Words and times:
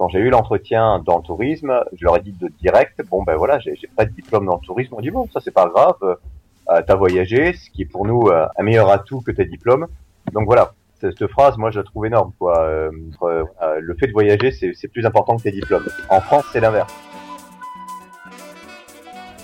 quand 0.00 0.08
j'ai 0.08 0.20
eu 0.20 0.30
l'entretien 0.30 0.98
dans 1.04 1.18
le 1.18 1.22
tourisme, 1.22 1.84
je 1.92 2.06
leur 2.06 2.16
ai 2.16 2.20
dit 2.20 2.32
de 2.32 2.48
direct, 2.62 3.02
bon 3.10 3.22
ben 3.22 3.36
voilà, 3.36 3.58
j'ai 3.58 3.76
pas 3.94 4.06
de 4.06 4.10
diplôme 4.10 4.46
dans 4.46 4.54
le 4.54 4.66
tourisme. 4.66 4.94
On 4.96 5.02
dit 5.02 5.10
bon, 5.10 5.28
ça 5.30 5.40
c'est 5.44 5.50
pas 5.50 5.68
grave, 5.68 5.98
euh, 6.02 6.80
t'as 6.86 6.94
voyagé, 6.94 7.52
ce 7.52 7.68
qui 7.68 7.82
est 7.82 7.84
pour 7.84 8.06
nous 8.06 8.28
euh, 8.28 8.46
un 8.56 8.62
meilleur 8.62 8.88
atout 8.88 9.20
que 9.20 9.30
tes 9.30 9.44
diplômes. 9.44 9.88
Donc 10.32 10.46
voilà, 10.46 10.72
cette 11.02 11.26
phrase, 11.26 11.58
moi, 11.58 11.70
je 11.70 11.80
la 11.80 11.84
trouve 11.84 12.06
énorme. 12.06 12.32
Quoi. 12.38 12.62
Euh, 12.62 12.90
euh, 13.24 13.44
le 13.78 13.94
fait 13.94 14.06
de 14.06 14.12
voyager, 14.12 14.52
c'est 14.52 14.88
plus 14.88 15.04
important 15.04 15.36
que 15.36 15.42
tes 15.42 15.52
diplômes. 15.52 15.84
En 16.08 16.22
France, 16.22 16.44
c'est 16.50 16.60
l'inverse. 16.60 16.90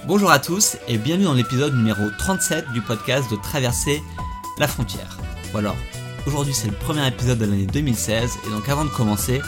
Bonjour 0.06 0.30
à 0.30 0.38
tous 0.38 0.78
et 0.88 0.96
bienvenue 0.96 1.26
dans 1.26 1.34
l'épisode 1.34 1.74
numéro 1.74 2.08
37 2.16 2.72
du 2.72 2.80
podcast 2.80 3.30
de 3.30 3.36
Traverser 3.36 4.00
la 4.58 4.68
frontière. 4.68 5.18
Ou 5.52 5.58
alors, 5.58 5.76
aujourd'hui 6.26 6.54
c'est 6.54 6.68
le 6.68 6.74
premier 6.74 7.06
épisode 7.06 7.38
de 7.38 7.44
l'année 7.44 7.66
2016 7.66 8.38
et 8.46 8.50
donc 8.50 8.68
avant 8.70 8.84
de 8.86 8.90
commencer, 8.90 9.42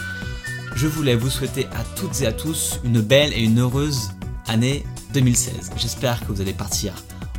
je 0.75 0.87
voulais 0.87 1.15
vous 1.15 1.29
souhaiter 1.29 1.67
à 1.67 1.83
toutes 1.95 2.21
et 2.21 2.27
à 2.27 2.31
tous 2.31 2.79
une 2.83 3.01
belle 3.01 3.33
et 3.33 3.41
une 3.41 3.59
heureuse 3.59 4.11
année 4.47 4.85
2016. 5.13 5.71
J'espère 5.77 6.19
que 6.21 6.31
vous 6.31 6.41
allez 6.41 6.53
partir 6.53 6.93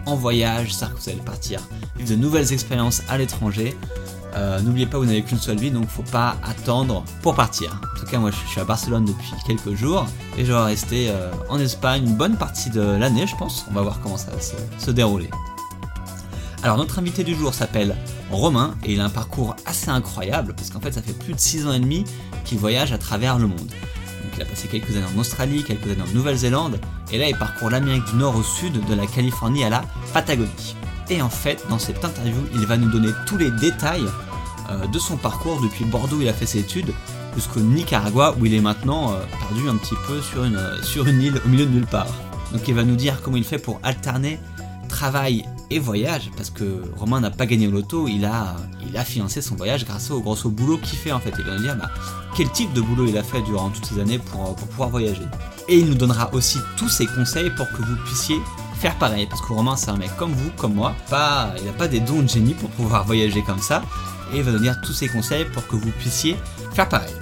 en 0.07 0.17
voyage, 0.17 0.69
j'espère 0.69 0.95
que 0.95 1.01
vous 1.01 1.09
allez 1.09 1.21
partir 1.21 1.61
vivre 1.97 2.11
de 2.11 2.17
nouvelles 2.17 2.53
expériences 2.53 3.03
à 3.09 3.19
l'étranger. 3.19 3.77
Euh, 4.35 4.61
n'oubliez 4.61 4.87
pas, 4.87 4.99
vous 4.99 5.05
n'avez 5.05 5.23
qu'une 5.23 5.39
seule 5.39 5.59
vie, 5.59 5.71
donc 5.71 5.89
faut 5.89 6.03
pas 6.03 6.37
attendre 6.45 7.05
pour 7.23 7.35
partir. 7.35 7.81
En 7.95 7.99
tout 7.99 8.07
cas, 8.07 8.19
moi, 8.19 8.31
je 8.31 8.49
suis 8.49 8.61
à 8.61 8.65
Barcelone 8.65 9.05
depuis 9.05 9.33
quelques 9.47 9.75
jours 9.75 10.07
et 10.39 10.45
je 10.45 10.53
vais 10.53 10.59
rester 10.61 11.11
euh, 11.11 11.31
en 11.49 11.59
Espagne 11.59 12.05
une 12.07 12.15
bonne 12.15 12.37
partie 12.37 12.71
de 12.71 12.81
l'année, 12.81 13.27
je 13.27 13.37
pense. 13.37 13.67
On 13.71 13.75
va 13.75 13.83
voir 13.83 14.01
comment 14.01 14.17
ça 14.17 14.31
va 14.31 14.41
se, 14.41 14.55
se 14.79 14.91
dérouler. 14.91 15.31
Alors, 16.63 16.77
notre 16.77 16.99
invité 16.99 17.25
du 17.25 17.35
jour 17.35 17.55
s'appelle 17.55 17.97
Romain 18.31 18.77
et 18.85 18.93
il 18.93 19.01
a 19.01 19.05
un 19.05 19.11
parcours 19.11 19.57
assez 19.67 19.91
incroyable 19.91 20.55
parce 20.55 20.71
qu'en 20.71 20.81
fait, 20.81 20.93
ça 20.93 21.03
fait 21.03 21.13
plus 21.13 21.35
de 21.35 21.41
6 21.41 21.67
ans 21.67 21.73
et 21.73 21.81
demi 21.81 22.05
qu'il 22.45 22.59
voyage 22.59 22.93
à 22.93 22.99
travers 22.99 23.39
le 23.39 23.47
monde. 23.47 23.71
Il 24.37 24.43
a 24.43 24.47
passé 24.47 24.69
quelques 24.69 24.97
années 24.97 25.07
en 25.15 25.19
Australie, 25.19 25.65
quelques 25.65 25.85
années 25.85 26.03
en 26.03 26.15
Nouvelle-Zélande 26.15 26.81
et 27.13 27.19
là, 27.19 27.29
il 27.29 27.37
parcourt 27.37 27.71
l'Amérique 27.71 28.05
du 28.07 28.17
Nord 28.17 28.37
au 28.37 28.43
sud, 28.43 28.85
de 28.85 28.95
la 28.95 29.07
Californie 29.07 29.65
à 29.65 29.71
la 29.71 29.85
Patagonie. 30.15 30.77
Et 31.11 31.21
en 31.21 31.29
fait, 31.29 31.65
dans 31.69 31.79
cette 31.79 32.05
interview, 32.05 32.41
il 32.55 32.67
va 32.67 32.77
nous 32.77 32.91
donner 32.91 33.11
tous 33.27 33.37
les 33.37 33.51
détails 33.51 34.07
euh, 34.71 34.87
de 34.87 34.99
son 34.99 35.17
parcours 35.17 35.61
depuis 35.61 35.85
Bordeaux 35.85 36.17
où 36.17 36.23
il 36.23 36.29
a 36.29 36.33
fait 36.33 36.47
ses 36.47 36.61
études 36.61 36.93
jusqu'au 37.35 37.61
Nicaragua 37.61 38.35
où 38.39 38.47
il 38.47 38.55
est 38.55 38.61
maintenant 38.61 39.13
euh, 39.13 39.19
perdu 39.41 39.69
un 39.69 39.77
petit 39.77 39.97
peu 40.07 40.21
sur 40.23 40.45
une, 40.45 40.57
euh, 40.57 40.81
sur 40.83 41.07
une 41.07 41.21
île 41.21 41.41
au 41.45 41.49
milieu 41.49 41.67
de 41.67 41.73
nulle 41.73 41.87
part. 41.87 42.07
Donc 42.53 42.67
il 42.69 42.75
va 42.75 42.85
nous 42.85 42.97
dire 42.97 43.21
comment 43.23 43.37
il 43.37 43.45
fait 43.45 43.59
pour 43.59 43.81
alterner 43.83 44.39
travail 44.89 45.45
et 45.71 45.79
voyage 45.79 46.31
parce 46.37 46.51
que 46.51 46.83
Romain 46.97 47.21
n'a 47.21 47.31
pas 47.31 47.47
gagné 47.47 47.69
au 47.69 47.71
loto, 47.71 48.09
il 48.09 48.25
a, 48.25 48.57
il 48.89 48.97
a 48.97 49.05
financé 49.05 49.41
son 49.41 49.55
voyage 49.55 49.85
grâce 49.85 50.11
au 50.11 50.21
gros 50.21 50.37
boulot 50.49 50.79
qu'il 50.79 50.99
fait 50.99 51.13
en 51.13 51.21
fait. 51.21 51.33
Il 51.39 51.45
va 51.45 51.55
nous 51.55 51.63
dire 51.63 51.77
bah, 51.77 51.91
quel 52.37 52.51
type 52.51 52.73
de 52.73 52.81
boulot 52.81 53.07
il 53.07 53.17
a 53.17 53.23
fait 53.23 53.41
durant 53.43 53.71
toutes 53.71 53.87
ces 53.87 53.99
années 54.01 54.19
pour, 54.19 54.55
pour 54.57 54.69
pouvoir 54.69 54.91
voyager. 54.91 55.23
Et 55.69 55.79
il 55.79 55.87
nous 55.87 55.95
donnera 55.95 56.33
aussi 56.35 56.59
tous 56.77 56.89
ses 56.89 57.07
conseils 57.07 57.51
pour 57.51 57.69
que 57.71 57.83
vous 57.83 57.97
puissiez 58.05 58.41
faire 58.75 58.97
pareil. 58.97 59.27
Parce 59.27 59.41
que 59.41 59.53
Romain, 59.53 59.77
c'est 59.77 59.91
un 59.91 59.97
mec 59.97 60.11
comme 60.17 60.33
vous, 60.33 60.51
comme 60.57 60.75
moi. 60.75 60.95
Pas, 61.09 61.55
il 61.59 61.65
n'a 61.65 61.73
pas 61.73 61.87
des 61.87 62.01
dons 62.01 62.23
de 62.23 62.29
génie 62.29 62.55
pour 62.55 62.71
pouvoir 62.71 63.05
voyager 63.05 63.43
comme 63.43 63.61
ça. 63.61 63.83
Et 64.33 64.39
il 64.39 64.43
va 64.43 64.53
donner 64.53 64.73
tous 64.85 64.93
ses 64.93 65.09
conseils 65.09 65.45
pour 65.45 65.67
que 65.69 65.77
vous 65.77 65.91
puissiez 65.93 66.37
faire 66.73 66.89
pareil. 66.89 67.15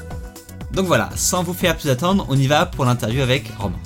Donc 0.73 0.87
voilà, 0.87 1.11
sans 1.17 1.43
vous 1.43 1.55
faire 1.55 1.77
plus 1.77 1.91
attendre, 1.91 2.27
on 2.29 2.37
y 2.37 2.47
va 2.47 2.67
pour 2.67 2.85
l'interview 2.85 3.23
avec 3.23 3.51
Romain. 3.59 3.79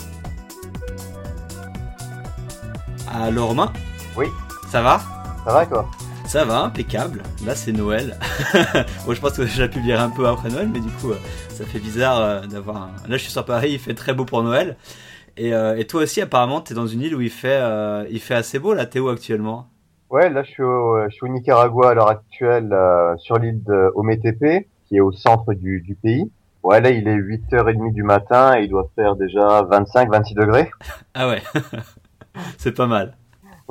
Allô 3.13 3.47
Romain? 3.47 3.73
Oui. 4.17 4.27
Ça 4.73 4.81
va 4.81 5.01
Ça 5.45 5.53
va 5.53 5.67
quoi 5.67 5.87
ça 6.25 6.47
va, 6.47 6.61
impeccable. 6.63 7.23
Là, 7.45 7.55
c'est 7.55 7.73
Noël. 7.73 8.17
bon, 9.05 9.13
je 9.13 9.21
pense 9.21 9.37
que 9.37 9.45
j'ai 9.45 9.69
publié 9.69 9.93
un 9.93 10.09
peu 10.09 10.27
après 10.27 10.49
Noël, 10.49 10.71
mais 10.73 10.81
du 10.81 10.89
coup, 10.89 11.13
ça 11.51 11.65
fait 11.65 11.79
bizarre 11.79 12.47
d'avoir. 12.47 12.77
Un... 12.77 12.91
Là, 13.07 13.17
je 13.17 13.25
suis 13.25 13.33
sur 13.33 13.45
Paris, 13.45 13.73
il 13.73 13.79
fait 13.79 13.93
très 13.93 14.15
beau 14.15 14.25
pour 14.25 14.43
Noël. 14.43 14.77
Et, 15.37 15.53
euh, 15.53 15.77
et, 15.77 15.87
toi 15.87 16.05
aussi, 16.05 16.23
apparemment, 16.23 16.63
tu 16.63 16.73
es 16.73 16.77
dans 16.77 16.87
une 16.87 17.03
île 17.03 17.15
où 17.15 17.21
il 17.21 17.29
fait, 17.29 17.59
euh, 17.61 18.07
il 18.09 18.21
fait 18.21 18.35
assez 18.35 18.59
beau. 18.59 18.73
Là, 18.73 18.87
t'es 18.87 18.99
où 18.99 19.11
actuellement 19.11 19.67
Ouais, 20.09 20.31
là, 20.31 20.43
je 20.43 20.51
suis 20.53 20.63
au, 20.63 21.05
je 21.07 21.15
suis 21.15 21.27
au 21.27 21.29
Nicaragua 21.29 21.91
à 21.91 21.95
l'heure 21.95 22.09
actuelle, 22.09 22.73
euh, 22.73 23.15
sur 23.19 23.37
l'île 23.37 23.63
de 23.65 23.93
Ometepe, 23.95 24.67
qui 24.87 24.97
est 24.97 25.01
au 25.01 25.13
centre 25.13 25.53
du, 25.53 25.83
du, 25.83 25.97
pays. 25.97 26.33
Ouais, 26.63 26.81
là, 26.81 26.89
il 26.89 27.07
est 27.09 27.17
8h30 27.17 27.93
du 27.93 28.05
matin 28.05 28.57
et 28.57 28.63
il 28.63 28.71
doit 28.71 28.89
faire 28.95 29.17
déjà 29.17 29.65
25-26 29.65 30.35
degrés. 30.35 30.71
ah 31.15 31.29
ouais, 31.29 31.43
c'est 32.57 32.73
pas 32.73 32.87
mal. 32.87 33.17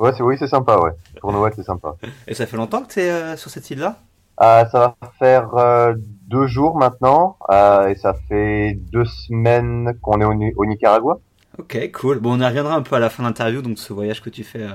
Ouais, 0.02 0.10
c'est 0.16 0.24
oui, 0.24 0.36
c'est 0.36 0.48
sympa, 0.48 0.78
ouais. 0.78 0.90
Pour 1.20 1.32
Noël, 1.36 1.52
c'est 1.54 1.62
sympa. 1.62 1.94
Et 2.26 2.34
ça 2.34 2.46
fait 2.46 2.56
longtemps 2.56 2.82
que 2.82 2.92
tu 2.92 3.00
es 3.00 3.36
sur 3.36 3.50
cette 3.50 3.70
île-là? 3.70 3.98
Euh, 4.40 4.64
Ça 4.66 4.96
va 5.00 5.10
faire 5.20 5.54
euh, 5.54 5.94
deux 6.26 6.48
jours 6.48 6.76
maintenant, 6.76 7.36
euh, 7.52 7.86
et 7.86 7.94
ça 7.94 8.12
fait 8.28 8.76
deux 8.90 9.04
semaines 9.04 9.96
qu'on 10.02 10.20
est 10.20 10.24
au, 10.24 10.32
au, 10.56 10.66
Nicaragua. 10.66 11.20
Ok, 11.56 11.92
cool. 11.92 12.18
Bon, 12.18 12.36
on 12.36 12.40
y 12.40 12.44
reviendra 12.44 12.74
un 12.74 12.82
peu 12.82 12.96
à 12.96 12.98
la 12.98 13.10
fin 13.10 13.22
de 13.22 13.28
l'interview, 13.28 13.62
donc 13.62 13.78
ce 13.78 13.92
voyage 13.92 14.20
que 14.20 14.30
tu 14.30 14.42
fais 14.42 14.66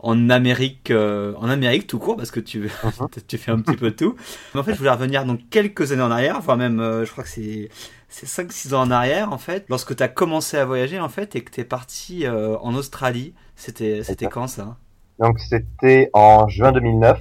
en 0.00 0.30
Amérique, 0.30 0.90
en 0.92 1.48
Amérique 1.48 1.86
tout 1.86 1.98
court, 1.98 2.16
parce 2.16 2.30
que 2.30 2.40
tu, 2.40 2.70
Mhm. 2.84 3.08
tu 3.28 3.38
fais 3.38 3.50
un 3.52 3.60
petit 3.60 3.76
peu 3.76 3.90
tout. 3.92 4.14
Mais 4.54 4.60
en 4.60 4.62
fait, 4.62 4.72
je 4.72 4.78
voulais 4.78 4.90
revenir 4.90 5.24
donc 5.24 5.40
quelques 5.50 5.92
années 5.92 6.02
en 6.02 6.10
arrière, 6.10 6.40
voire 6.40 6.56
même, 6.56 6.78
je 7.04 7.10
crois 7.10 7.24
que 7.24 7.30
c'est 7.30 7.68
c'est 8.08 8.26
5-6 8.26 8.74
ans 8.74 8.82
en 8.82 8.90
arrière 8.90 9.32
en 9.32 9.38
fait, 9.38 9.66
lorsque 9.68 9.94
tu 9.94 10.02
as 10.02 10.08
commencé 10.08 10.56
à 10.56 10.64
voyager 10.64 10.98
en 10.98 11.08
fait 11.08 11.36
et 11.36 11.42
que 11.42 11.50
tu 11.50 11.60
es 11.60 11.64
parti 11.64 12.26
euh, 12.26 12.56
en 12.58 12.74
Australie. 12.74 13.34
C'était 13.54 14.02
c'était 14.02 14.26
quand 14.26 14.46
ça? 14.46 14.76
Donc 15.18 15.38
c'était 15.40 16.10
en 16.12 16.48
juin 16.48 16.72
2009. 16.72 17.20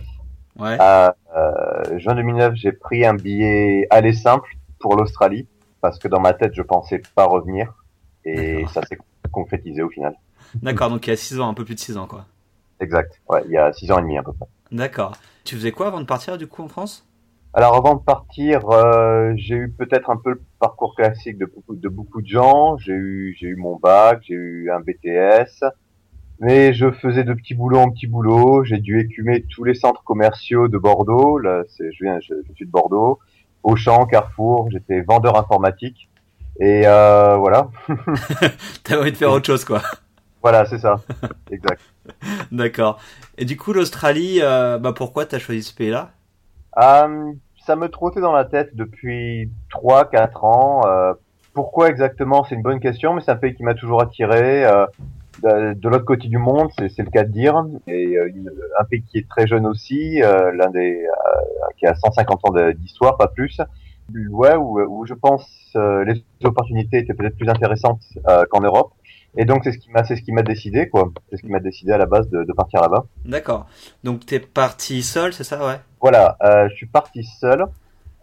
Ouais. 0.58 0.78
Euh, 0.80 1.10
euh, 1.36 2.00
juin 2.00 2.16
2009, 2.16 2.54
j'ai 2.56 2.72
pris 2.72 3.06
un 3.06 3.16
billet 3.16 3.86
aller 3.90 4.14
simple 4.14 4.50
pour 4.80 4.96
l'Australie 4.96 5.48
parce 5.82 6.00
que 6.00 6.08
dans 6.08 6.20
ma 6.20 6.34
tête, 6.34 6.54
je 6.56 6.62
pensais 6.62 7.02
pas 7.16 7.26
revenir 7.26 7.74
et 8.24 8.66
ça 8.74 8.82
s'est 8.84 8.98
concrétisé 9.32 9.82
au 9.82 9.90
final. 9.90 10.16
D'accord, 10.56 10.90
donc 10.90 11.06
il 11.08 11.10
y 11.10 11.14
a 11.14 11.18
6 11.18 11.40
ans, 11.40 11.50
un 11.50 11.54
peu 11.54 11.66
plus 11.66 11.76
de 11.76 11.80
6 11.80 11.98
ans 11.98 12.08
quoi. 12.08 12.26
Exact. 12.80 13.20
Ouais, 13.30 13.42
il 13.46 13.52
y 13.52 13.58
a 13.58 13.74
6 13.74 13.92
ans 13.92 14.00
et 14.00 14.02
demi 14.02 14.18
à 14.18 14.24
peu 14.24 14.34
près. 14.34 14.48
D'accord. 14.72 15.16
Tu 15.44 15.56
faisais 15.56 15.72
quoi 15.72 15.88
avant 15.88 16.02
de 16.02 16.06
partir 16.06 16.38
du 16.38 16.48
coup 16.48 16.64
en 16.64 16.68
France? 16.68 17.08
Alors 17.54 17.76
avant 17.76 17.96
de 17.96 18.02
partir, 18.02 18.70
euh, 18.70 19.34
j'ai 19.36 19.56
eu 19.56 19.70
peut-être 19.72 20.10
un 20.10 20.18
peu 20.18 20.32
le 20.32 20.42
parcours 20.60 20.96
classique 20.96 21.38
de 21.38 21.46
beaucoup 21.46 21.76
de, 21.76 21.90
beaucoup 21.90 22.22
de 22.22 22.28
gens. 22.28 22.78
J'ai 22.78 22.94
eu 22.94 23.36
j'ai 23.40 23.48
eu 23.48 23.56
mon 23.56 23.78
bac, 23.78 24.20
j'ai 24.28 24.36
eu 24.36 24.70
un 24.70 24.80
BTS, 24.80 25.64
mais 26.40 26.74
je 26.74 26.92
faisais 26.92 27.24
de 27.24 27.34
petits 27.34 27.56
boulots 27.56 27.80
en 27.80 27.90
petits 27.90 28.06
boulots. 28.06 28.64
J'ai 28.64 28.78
dû 28.78 29.00
écumer 29.00 29.44
tous 29.44 29.64
les 29.64 29.74
centres 29.74 30.04
commerciaux 30.04 30.68
de 30.68 30.78
Bordeaux. 30.78 31.40
Là, 31.40 31.64
c'est 31.70 31.92
je 31.94 32.04
viens 32.04 32.20
je, 32.20 32.36
je, 32.48 32.54
suis 32.54 32.66
de 32.66 32.72
Bordeaux. 32.72 33.20
Auchan, 33.64 34.06
Carrefour. 34.06 34.70
J'étais 34.70 35.02
vendeur 35.02 35.40
informatique 35.40 36.10
et 36.60 36.84
euh, 36.86 37.38
voilà. 37.38 37.70
T'as 38.84 39.00
envie 39.00 39.12
de 39.12 39.18
faire 39.18 39.32
autre 39.32 39.48
chose 39.48 39.66
quoi. 39.66 39.82
Voilà, 40.44 40.66
c'est 40.66 40.78
ça. 40.80 40.98
exact. 41.50 41.82
D'accord. 42.52 43.00
Et 43.38 43.46
du 43.46 43.58
coup 43.58 43.74
l'Australie, 43.74 44.40
euh, 44.42 44.78
bah 44.78 44.94
pourquoi 44.94 45.26
t'as 45.26 45.40
choisi 45.40 45.64
ce 45.64 45.74
pays-là? 45.74 46.12
Euh, 46.78 47.34
ça 47.66 47.76
me 47.76 47.90
trottait 47.90 48.22
dans 48.22 48.32
la 48.32 48.46
tête 48.46 48.76
depuis 48.76 49.52
3-4 49.72 50.46
ans. 50.46 50.82
Euh, 50.86 51.14
pourquoi 51.54 51.90
exactement? 51.90 52.44
C'est 52.44 52.56
une 52.56 52.62
bonne 52.62 52.80
question, 52.80 53.14
mais 53.14 53.22
c'est 53.22 53.32
un 53.32 53.36
pays 53.36 53.56
qui 53.56 53.64
m'a 53.64 53.74
toujours 53.74 54.02
attiré. 54.02 54.66
Euh, 54.66 54.86
de, 55.44 55.90
l'autre 55.90 56.06
côté 56.06 56.28
du 56.28 56.38
monde, 56.38 56.70
c'est 56.78 56.98
le 56.98 57.12
cas 57.12 57.24
de 57.24 57.32
dire, 57.32 57.64
et 57.88 58.18
un 58.18 58.84
pays 58.86 59.04
qui 59.04 59.20
est 59.20 59.30
très 59.30 59.46
jeune 59.46 59.68
aussi, 59.68 60.20
l'un 60.20 60.72
des 60.72 61.06
qui 61.78 61.86
a 61.86 61.94
150 61.94 62.40
ans 62.44 62.72
d'histoire, 62.74 63.18
pas 63.18 63.28
plus. 63.28 63.62
Ouais, 64.32 64.56
où, 64.56 64.80
où 64.80 65.06
je 65.06 65.14
pense 65.14 65.48
les 65.76 66.24
opportunités 66.44 66.98
étaient 66.98 67.14
peut-être 67.14 67.38
plus 67.38 67.50
intéressantes 67.50 68.02
qu'en 68.50 68.62
Europe. 68.62 68.94
Et 69.36 69.46
donc 69.46 69.64
c'est 69.64 69.72
ce 69.72 69.78
qui 69.78 69.92
m'a 69.92 70.04
c'est 70.04 70.16
ce 70.16 70.22
qui 70.22 70.32
m'a 70.32 70.42
décidé 70.44 70.88
quoi. 70.90 71.12
C'est 71.30 71.38
ce 71.38 71.42
qui 71.42 71.50
m'a 71.52 71.60
décidé 71.60 71.92
à 71.92 71.98
la 71.98 72.06
base 72.06 72.30
de, 72.30 72.44
de 72.44 72.54
partir 72.54 72.82
là-bas. 72.82 73.06
D'accord. 73.26 73.68
Donc 74.04 74.26
t'es 74.26 74.40
parti 74.40 75.04
seul, 75.04 75.34
c'est 75.34 75.44
ça, 75.44 75.66
ouais? 75.66 75.80
Voilà, 76.02 76.38
euh, 76.44 76.68
je 76.70 76.76
suis 76.76 76.88
parti 76.88 77.24
seul. 77.24 77.66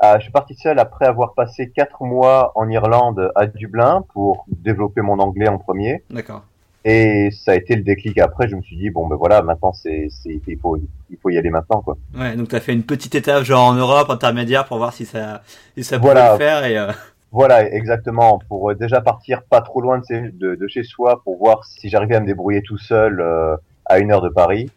Euh, 0.02 0.16
je 0.18 0.22
suis 0.22 0.32
parti 0.32 0.54
seul 0.56 0.78
après 0.80 1.06
avoir 1.06 1.34
passé 1.34 1.70
quatre 1.70 2.02
mois 2.02 2.50
en 2.56 2.68
Irlande 2.68 3.30
à 3.36 3.46
Dublin 3.46 4.04
pour 4.12 4.44
développer 4.48 5.02
mon 5.02 5.18
anglais 5.20 5.48
en 5.48 5.58
premier. 5.58 6.02
D'accord. 6.10 6.42
Et 6.84 7.30
ça 7.30 7.52
a 7.52 7.54
été 7.54 7.76
le 7.76 7.82
déclic 7.82 8.18
après. 8.18 8.48
Je 8.48 8.56
me 8.56 8.60
suis 8.62 8.76
dit 8.76 8.90
bon 8.90 9.06
ben 9.06 9.16
voilà, 9.16 9.40
maintenant 9.40 9.72
c'est 9.72 10.08
c'est 10.10 10.40
il 10.46 10.58
faut 10.58 10.76
il 11.10 11.16
faut 11.16 11.30
y 11.30 11.38
aller 11.38 11.48
maintenant 11.50 11.80
quoi. 11.80 11.96
Ouais, 12.18 12.34
donc 12.36 12.48
t'as 12.48 12.60
fait 12.60 12.72
une 12.74 12.82
petite 12.82 13.14
étape 13.14 13.44
genre 13.44 13.66
en 13.68 13.74
Europe 13.74 14.10
intermédiaire 14.10 14.64
pour 14.66 14.78
voir 14.78 14.92
si 14.92 15.06
ça 15.06 15.42
si 15.78 15.84
ça 15.84 15.98
pouvait 15.98 16.12
Voilà. 16.12 16.32
le 16.32 16.38
faire 16.38 16.64
et 16.64 16.76
euh... 16.76 16.90
Voilà, 17.34 17.68
exactement. 17.72 18.38
Pour 18.48 18.70
euh, 18.70 18.74
déjà 18.74 19.00
partir 19.00 19.42
pas 19.42 19.60
trop 19.60 19.80
loin 19.80 19.98
de, 19.98 20.04
ses- 20.04 20.30
de, 20.30 20.54
de 20.54 20.68
chez 20.68 20.84
soi 20.84 21.20
pour 21.24 21.36
voir 21.36 21.64
si 21.64 21.88
j'arrivais 21.88 22.14
à 22.16 22.20
me 22.20 22.26
débrouiller 22.26 22.62
tout 22.62 22.78
seul 22.78 23.20
euh, 23.20 23.56
à 23.86 23.98
une 23.98 24.12
heure 24.12 24.22
de 24.22 24.28
Paris. 24.28 24.70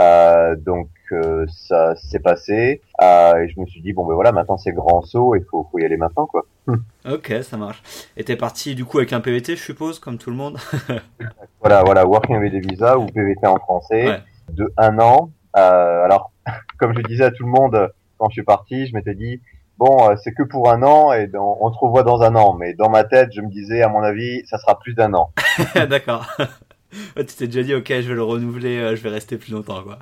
Euh, 0.00 0.54
donc 0.56 0.88
euh, 1.12 1.46
ça 1.48 1.94
s'est 1.96 2.18
passé. 2.20 2.80
Euh, 3.02 3.36
et 3.42 3.48
je 3.48 3.58
me 3.60 3.66
suis 3.66 3.80
dit 3.82 3.92
bon 3.92 4.06
ben 4.06 4.14
voilà, 4.14 4.32
maintenant 4.32 4.56
c'est 4.56 4.72
grand 4.72 5.02
saut, 5.02 5.34
il 5.36 5.44
faut, 5.50 5.66
faut 5.70 5.78
y 5.78 5.84
aller 5.84 5.96
maintenant 5.96 6.26
quoi. 6.26 6.44
Ok, 7.10 7.32
ça 7.42 7.56
marche. 7.56 7.82
Et 8.16 8.24
t'es 8.24 8.36
parti 8.36 8.74
du 8.74 8.84
coup 8.84 8.98
avec 8.98 9.12
un 9.12 9.20
PVT, 9.20 9.56
je 9.56 9.62
suppose, 9.62 9.98
comme 9.98 10.18
tout 10.18 10.30
le 10.30 10.36
monde? 10.36 10.58
Voilà, 11.60 11.82
voilà, 11.84 12.06
Working 12.06 12.40
des 12.50 12.60
visas 12.60 12.96
ou 12.96 13.06
PVT 13.06 13.46
en 13.46 13.56
français 13.58 14.06
Ouais. 14.08 14.20
de 14.52 14.72
un 14.76 14.98
an. 14.98 15.30
Euh, 15.56 16.04
alors, 16.04 16.32
comme 16.78 16.92
je 16.96 17.02
disais 17.02 17.24
à 17.24 17.30
tout 17.30 17.44
le 17.44 17.50
monde 17.50 17.88
quand 18.18 18.28
je 18.30 18.34
suis 18.34 18.42
parti, 18.42 18.86
je 18.86 18.94
m'étais 18.94 19.14
dit 19.14 19.40
bon, 19.82 20.10
euh, 20.10 20.14
c'est 20.22 20.32
que 20.32 20.42
pour 20.42 20.70
un 20.70 20.82
an 20.82 21.12
et 21.12 21.28
on 21.34 21.72
se 21.72 21.78
revoit 21.78 22.04
dans 22.04 22.22
un 22.22 22.34
an. 22.36 22.54
Mais 22.54 22.74
dans 22.74 22.88
ma 22.88 23.04
tête, 23.04 23.30
je 23.34 23.40
me 23.40 23.48
disais, 23.48 23.82
à 23.82 23.88
mon 23.88 24.02
avis, 24.02 24.42
ça 24.46 24.58
sera 24.58 24.78
plus 24.78 24.94
d'un 24.94 25.12
an. 25.14 25.32
D'accord. 25.74 26.26
tu 27.16 27.24
t'es 27.24 27.46
déjà 27.46 27.62
dit, 27.62 27.74
ok, 27.74 27.88
je 27.88 28.08
vais 28.08 28.14
le 28.14 28.22
renouveler, 28.22 28.78
euh, 28.78 28.96
je 28.96 29.02
vais 29.02 29.10
rester 29.10 29.36
plus 29.36 29.52
longtemps, 29.52 29.82
quoi. 29.82 29.98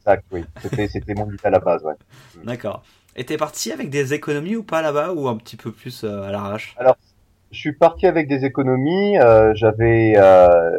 Exact, 0.00 0.24
oui. 0.32 0.44
C'était, 0.62 0.88
c'était 0.88 1.14
mon 1.14 1.26
but 1.26 1.44
à 1.44 1.50
la 1.50 1.58
base, 1.58 1.82
ouais. 1.84 1.94
D'accord. 2.44 2.82
Et 3.16 3.24
t'es 3.24 3.36
parti 3.36 3.72
avec 3.72 3.90
des 3.90 4.12
économies 4.14 4.56
ou 4.56 4.62
pas 4.62 4.82
là-bas, 4.82 5.12
ou 5.12 5.28
un 5.28 5.36
petit 5.36 5.56
peu 5.56 5.72
plus 5.72 6.04
à 6.04 6.30
l'arrache? 6.30 6.74
Alors, 6.78 6.96
je 7.54 7.60
suis 7.60 7.72
parti 7.72 8.06
avec 8.06 8.28
des 8.28 8.44
économies. 8.44 9.16
Euh, 9.18 9.54
j'avais 9.54 10.14
euh, 10.16 10.70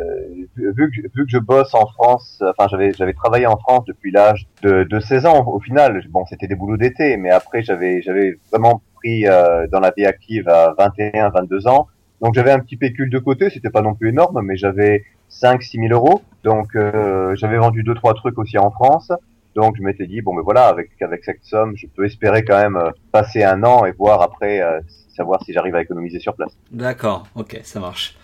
vu, 0.57 0.91
que, 0.91 1.01
vu 1.15 1.25
que 1.25 1.31
je 1.31 1.37
bosse 1.37 1.73
en 1.73 1.87
France, 1.87 2.43
enfin 2.45 2.67
j'avais 2.69 2.91
j'avais 2.93 3.13
travaillé 3.13 3.47
en 3.47 3.57
France 3.57 3.85
depuis 3.85 4.11
l'âge 4.11 4.45
de, 4.61 4.83
de 4.83 4.99
16 4.99 5.25
ans 5.25 5.47
au 5.47 5.59
final. 5.59 6.03
Bon, 6.09 6.25
c'était 6.25 6.47
des 6.47 6.55
boulots 6.55 6.77
d'été, 6.77 7.17
mais 7.17 7.31
après 7.31 7.63
j'avais 7.63 8.01
j'avais 8.01 8.37
vraiment 8.51 8.81
pris 8.95 9.25
euh, 9.27 9.67
dans 9.67 9.79
la 9.79 9.91
vie 9.95 10.05
active 10.05 10.49
à 10.49 10.75
21, 10.77 11.29
22 11.29 11.67
ans. 11.67 11.87
Donc 12.21 12.33
j'avais 12.35 12.51
un 12.51 12.59
petit 12.59 12.77
pécule 12.77 13.09
de 13.09 13.19
côté, 13.19 13.49
c'était 13.49 13.69
pas 13.69 13.81
non 13.81 13.95
plus 13.95 14.09
énorme, 14.09 14.41
mais 14.43 14.57
j'avais 14.57 15.05
5 15.29 15.63
6 15.63 15.77
000 15.77 15.93
euros. 15.93 16.21
Donc 16.43 16.75
euh, 16.75 17.35
j'avais 17.35 17.57
vendu 17.57 17.83
deux 17.83 17.95
trois 17.95 18.13
trucs 18.13 18.37
aussi 18.37 18.57
en 18.57 18.71
France. 18.71 19.11
Donc 19.55 19.77
je 19.77 19.81
m'étais 19.81 20.05
dit 20.05 20.21
bon 20.21 20.33
mais 20.33 20.43
voilà 20.43 20.67
avec 20.67 20.89
avec 21.01 21.23
cette 21.23 21.43
somme 21.43 21.75
je 21.77 21.87
peux 21.87 22.05
espérer 22.05 22.43
quand 22.43 22.57
même 22.57 22.75
euh, 22.75 22.91
passer 23.11 23.43
un 23.43 23.63
an 23.63 23.85
et 23.85 23.91
voir 23.91 24.21
après 24.21 24.61
euh, 24.61 24.81
savoir 25.15 25.41
si 25.43 25.53
j'arrive 25.53 25.75
à 25.75 25.81
économiser 25.81 26.19
sur 26.19 26.35
place. 26.35 26.51
D'accord, 26.71 27.25
ok, 27.35 27.59
ça 27.63 27.79
marche. 27.79 28.15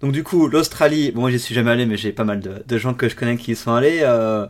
Donc 0.00 0.12
du 0.12 0.24
coup, 0.24 0.48
l'Australie, 0.48 1.12
bon, 1.12 1.22
moi 1.22 1.30
j'y 1.30 1.38
suis 1.38 1.54
jamais 1.54 1.70
allé, 1.70 1.86
mais 1.86 1.96
j'ai 1.96 2.12
pas 2.12 2.24
mal 2.24 2.40
de, 2.40 2.78
gens 2.78 2.92
que 2.92 3.08
je 3.08 3.14
connais 3.14 3.36
qui 3.36 3.52
y 3.52 3.56
sont 3.56 3.72
allés. 3.72 4.00
Euh, 4.02 4.46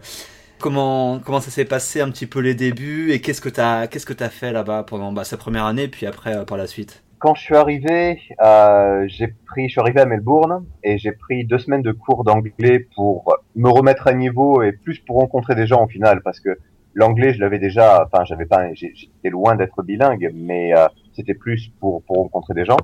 comment 0.58 1.20
comment 1.20 1.40
ça 1.40 1.50
s'est 1.50 1.66
passé 1.66 2.00
un 2.00 2.10
petit 2.10 2.26
peu 2.26 2.40
les 2.40 2.54
débuts 2.54 3.12
et 3.12 3.20
qu'est-ce 3.20 3.42
que 3.42 3.50
t'as 3.50 3.86
qu'est-ce 3.86 4.06
que 4.06 4.14
t'as 4.14 4.30
fait 4.30 4.50
là-bas 4.50 4.84
pendant 4.84 5.12
bah, 5.12 5.24
sa 5.24 5.36
première 5.36 5.66
année, 5.66 5.88
puis 5.88 6.06
après 6.06 6.44
par 6.46 6.56
la 6.56 6.66
suite? 6.66 7.03
Quand 7.24 7.34
je 7.34 7.40
suis 7.40 7.56
arrivé, 7.56 8.20
euh, 8.42 9.04
j'ai 9.08 9.28
pris, 9.28 9.68
je 9.68 9.72
suis 9.72 9.80
arrivé 9.80 9.98
à 9.98 10.04
Melbourne 10.04 10.66
et 10.82 10.98
j'ai 10.98 11.12
pris 11.12 11.46
deux 11.46 11.56
semaines 11.56 11.80
de 11.80 11.92
cours 11.92 12.22
d'anglais 12.22 12.86
pour 12.94 13.38
me 13.56 13.70
remettre 13.70 14.08
à 14.08 14.12
niveau 14.12 14.60
et 14.60 14.72
plus 14.72 14.98
pour 14.98 15.16
rencontrer 15.16 15.54
des 15.54 15.66
gens 15.66 15.84
au 15.84 15.88
final, 15.88 16.20
parce 16.22 16.38
que 16.38 16.58
l'anglais 16.92 17.32
je 17.32 17.40
l'avais 17.40 17.58
déjà, 17.58 18.04
enfin 18.04 18.26
j'avais 18.26 18.44
pas, 18.44 18.74
j'étais 18.74 19.30
loin 19.30 19.56
d'être 19.56 19.82
bilingue, 19.82 20.32
mais 20.34 20.74
c'était 21.14 21.32
plus 21.32 21.72
pour, 21.80 22.02
pour 22.02 22.16
rencontrer 22.16 22.52
des 22.52 22.66
gens. 22.66 22.76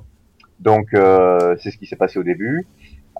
Donc 0.59 0.87
euh, 0.95 1.55
c'est 1.59 1.69
ce 1.69 1.77
qui 1.77 1.85
s'est 1.85 1.95
passé 1.95 2.17
au 2.17 2.23
début. 2.23 2.65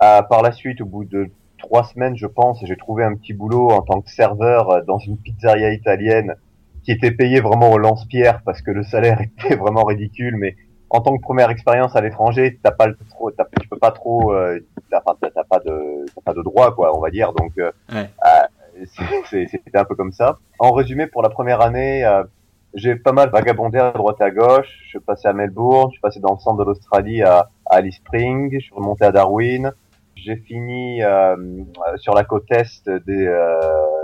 Euh, 0.02 0.24
par 0.24 0.42
la 0.42 0.52
suite, 0.52 0.82
au 0.82 0.86
bout 0.86 1.06
de 1.06 1.30
trois 1.60 1.84
semaines, 1.84 2.18
je 2.18 2.26
pense, 2.26 2.66
j'ai 2.66 2.78
trouvé 2.78 3.04
un 3.04 3.14
petit 3.14 3.34
boulot 3.34 3.70
en 3.70 3.84
tant 3.84 4.02
que 4.02 4.10
serveur 4.10 4.84
dans 4.88 4.98
une 4.98 5.20
pizzeria 5.20 5.72
italienne 5.72 6.34
qui 6.84 6.92
était 6.92 7.12
payé 7.12 7.42
vraiment 7.42 7.70
au 7.70 7.78
lance-pierre 7.78 8.42
parce 8.44 8.64
que 8.64 8.72
le 8.72 8.82
salaire 8.82 9.22
était 9.40 9.56
vraiment 9.56 9.84
ridicule. 9.84 10.36
Mais 10.36 10.56
en 10.92 11.00
tant 11.00 11.16
que 11.16 11.22
première 11.22 11.50
expérience 11.50 11.96
à 11.96 12.02
l'étranger, 12.02 12.60
t'as 12.62 12.72
pas 12.72 12.88
le 12.88 12.98
trop, 13.10 13.32
tu 13.32 13.68
peux 13.70 13.78
pas 13.78 13.92
trop, 13.92 14.34
euh, 14.34 14.60
t'as 14.90 15.00
pas, 15.00 15.16
pas 15.16 15.60
de, 15.60 16.06
pas 16.24 16.34
de 16.34 16.44
droit 16.44 16.76
quoi, 16.76 16.96
on 16.96 17.00
va 17.00 17.10
dire. 17.10 17.32
Donc 17.32 17.54
euh, 17.58 17.72
ouais. 17.94 18.10
Euh, 18.26 18.86
c'était 19.32 19.78
un 19.78 19.86
peu 19.86 19.96
comme 19.96 20.12
ça. 20.12 20.38
En 20.60 20.72
résumé, 20.74 21.08
pour 21.08 21.22
la 21.22 21.30
première 21.30 21.62
année, 21.62 22.04
euh, 22.04 22.24
j'ai 22.74 22.96
pas 22.96 23.14
mal 23.14 23.30
vagabondé 23.30 23.78
à 23.78 23.92
droite 23.92 24.22
à 24.22 24.32
gauche. 24.32 24.68
Je 24.84 24.90
suis 24.90 25.00
passé 25.00 25.30
à 25.30 25.34
Melbourne, 25.34 25.88
je 25.92 25.94
suis 25.94 26.02
passé 26.02 26.20
dans 26.20 26.34
le 26.34 26.40
centre 26.40 26.58
de 26.58 26.64
l'Australie 26.66 27.24
à, 27.24 27.50
Alice 27.68 27.96
Springs, 27.96 28.54
je 28.54 28.66
suis 28.66 28.76
remonté 28.76 29.06
à 29.06 29.14
Darwin. 29.14 29.72
J'ai 30.16 30.36
fini 30.36 31.02
euh, 31.04 31.38
sur 31.96 32.14
la 32.14 32.26
côte 32.26 32.52
est 32.52 32.90
des, 32.90 33.28
euh, 33.28 33.60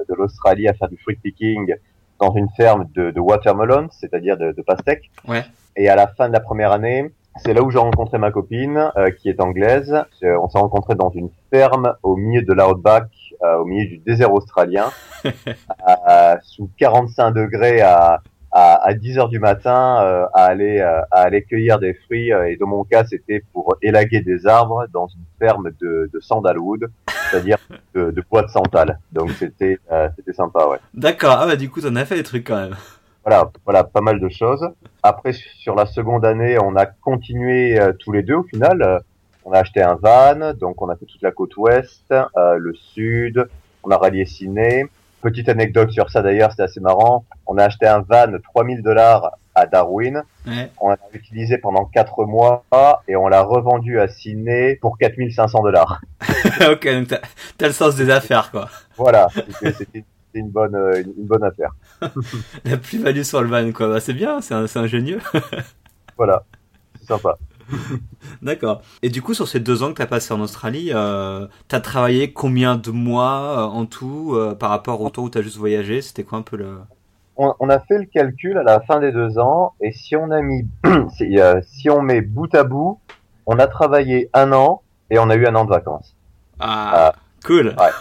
de 0.07 0.15
l'Australie 0.15 0.69
à 0.69 0.73
faire 0.73 0.87
du 0.87 0.97
fruit 0.97 1.17
picking 1.17 1.75
dans 2.19 2.33
une 2.33 2.49
ferme 2.55 2.87
de, 2.95 3.11
de 3.11 3.19
watermelon, 3.19 3.89
c'est-à-dire 3.91 4.37
de, 4.37 4.53
de 4.53 4.61
pastèques. 4.61 5.11
Ouais. 5.27 5.43
Et 5.77 5.89
à 5.89 5.95
la 5.95 6.07
fin 6.07 6.27
de 6.27 6.33
la 6.33 6.39
première 6.39 6.71
année, 6.71 7.11
c'est 7.37 7.53
là 7.53 7.61
où 7.61 7.69
j'ai 7.71 7.77
rencontré 7.77 8.17
ma 8.17 8.31
copine, 8.31 8.91
euh, 8.97 9.11
qui 9.11 9.29
est 9.29 9.39
anglaise. 9.39 9.95
On 10.23 10.49
s'est 10.49 10.59
rencontrés 10.59 10.95
dans 10.95 11.11
une 11.11 11.29
ferme 11.51 11.95
au 12.03 12.15
milieu 12.15 12.41
de 12.41 12.53
l'outback, 12.53 13.09
au 13.41 13.65
milieu 13.65 13.87
du 13.87 13.99
désert 13.99 14.33
australien, 14.33 14.89
sous 16.41 16.69
45 16.79 17.31
degrés 17.31 17.81
à, 17.81 18.21
à, 18.51 18.87
à 18.87 18.93
10 18.93 19.19
heures 19.19 19.29
du 19.29 19.39
matin 19.39 20.01
euh, 20.01 20.25
à 20.33 20.45
aller 20.45 20.79
euh, 20.79 21.01
à 21.11 21.21
aller 21.21 21.43
cueillir 21.43 21.79
des 21.79 21.93
fruits 21.93 22.31
euh, 22.31 22.49
et 22.49 22.55
dans 22.57 22.67
mon 22.67 22.83
cas 22.83 23.05
c'était 23.05 23.43
pour 23.53 23.75
élaguer 23.81 24.21
des 24.21 24.47
arbres 24.47 24.85
dans 24.91 25.07
une 25.07 25.25
ferme 25.39 25.71
de, 25.81 26.09
de 26.13 26.19
sandalwood 26.19 26.89
c'est-à-dire 27.29 27.57
de, 27.93 28.11
de 28.11 28.23
bois 28.29 28.43
de 28.43 28.49
santal. 28.49 28.99
Donc 29.11 29.31
c'était 29.31 29.79
c'était 30.15 30.33
sympa 30.33 30.65
ouais. 30.67 30.77
D'accord. 30.93 31.37
Ah 31.39 31.45
bah 31.45 31.55
du 31.55 31.69
coup 31.69 31.81
t'en 31.81 31.95
as 31.95 32.05
fait 32.05 32.15
des 32.15 32.23
trucs 32.23 32.47
quand 32.47 32.55
même 32.55 32.75
voilà 33.27 33.51
voilà 33.65 33.83
pas 33.83 34.01
mal 34.01 34.19
de 34.19 34.29
choses 34.29 34.65
après 35.03 35.33
sur 35.33 35.75
la 35.75 35.85
seconde 35.85 36.25
année 36.25 36.57
on 36.57 36.75
a 36.77 36.85
continué 36.85 37.77
tous 37.99 38.13
les 38.13 38.23
deux 38.23 38.35
au 38.35 38.43
final 38.43 39.01
on 39.43 39.51
a 39.51 39.59
acheté 39.59 39.81
un 39.81 39.95
van 39.95 40.53
donc 40.53 40.81
on 40.81 40.89
a 40.89 40.95
fait 40.95 41.05
toute 41.05 41.21
la 41.21 41.31
côte 41.31 41.57
ouest 41.57 42.13
le 42.35 42.73
sud 42.73 43.47
on 43.83 43.91
a 43.91 43.97
rallié 43.97 44.25
Sydney 44.25 44.85
Petite 45.21 45.49
anecdote 45.49 45.89
sur 45.89 46.11
ça 46.11 46.21
d'ailleurs, 46.21 46.51
c'est 46.55 46.61
assez 46.61 46.79
marrant. 46.79 47.25
On 47.47 47.57
a 47.57 47.63
acheté 47.63 47.87
un 47.87 47.99
van 47.99 48.31
3000 48.53 48.83
dollars 48.83 49.31
à 49.55 49.65
Darwin. 49.65 50.23
On 50.79 50.89
l'a 50.89 50.97
utilisé 51.11 51.57
pendant 51.57 51.85
4 51.85 52.25
mois 52.25 52.63
et 53.07 53.15
on 53.15 53.27
l'a 53.27 53.41
revendu 53.41 53.99
à 53.99 54.07
Sydney 54.07 54.75
pour 54.75 54.97
4500 54.99 55.63
dollars. 55.63 56.01
ok, 56.71 56.87
donc 56.87 57.19
t'as 57.57 57.67
le 57.67 57.73
sens 57.73 57.95
des 57.95 58.11
affaires 58.11 58.51
quoi. 58.51 58.69
Voilà, 58.95 59.29
c'était 59.59 60.05
une 60.39 60.49
bonne, 60.49 60.75
une 60.75 61.25
bonne 61.25 61.43
affaire. 61.43 61.71
La 62.65 62.77
plus-value 62.77 63.23
sur 63.23 63.41
le 63.41 63.47
van 63.47 63.71
quoi, 63.71 63.89
bah, 63.89 63.99
c'est 63.99 64.13
bien, 64.13 64.41
c'est 64.41 64.77
ingénieux. 64.77 65.19
voilà, 66.17 66.43
c'est 66.99 67.07
sympa. 67.07 67.37
D'accord. 68.41 68.81
Et 69.01 69.09
du 69.09 69.21
coup, 69.21 69.33
sur 69.33 69.47
ces 69.47 69.59
deux 69.59 69.83
ans 69.83 69.89
que 69.89 69.95
tu 69.95 70.01
as 70.01 70.07
passé 70.07 70.33
en 70.33 70.41
Australie, 70.41 70.91
euh, 70.93 71.47
tu 71.67 71.75
as 71.75 71.81
travaillé 71.81 72.33
combien 72.33 72.75
de 72.75 72.91
mois 72.91 73.59
euh, 73.59 73.63
en 73.63 73.85
tout 73.85 74.33
euh, 74.35 74.55
par 74.55 74.69
rapport 74.69 75.01
au 75.01 75.09
temps 75.09 75.23
où 75.23 75.29
tu 75.29 75.37
as 75.37 75.41
juste 75.41 75.57
voyagé? 75.57 76.01
C'était 76.01 76.23
quoi 76.23 76.39
un 76.39 76.43
peu 76.43 76.57
le... 76.57 76.77
On, 77.39 77.69
a 77.69 77.79
fait 77.79 77.99
le 77.99 78.05
calcul 78.05 78.57
à 78.57 78.63
la 78.63 78.79
fin 78.79 78.99
des 78.99 79.11
deux 79.11 79.37
ans, 79.37 79.73
et 79.79 79.91
si 79.91 80.15
on 80.15 80.31
a 80.31 80.41
mis, 80.41 80.67
euh, 80.87 81.61
si 81.67 81.87
on 81.87 82.01
met 82.01 82.21
bout 82.21 82.53
à 82.55 82.63
bout, 82.63 82.99
on 83.45 83.59
a 83.59 83.67
travaillé 83.67 84.31
un 84.33 84.51
an 84.53 84.81
et 85.11 85.19
on 85.19 85.29
a 85.29 85.35
eu 85.35 85.45
un 85.45 85.53
an 85.53 85.63
de 85.63 85.69
vacances. 85.69 86.15
Ah, 86.59 87.13
cool. 87.45 87.75
Ouais. 87.77 87.91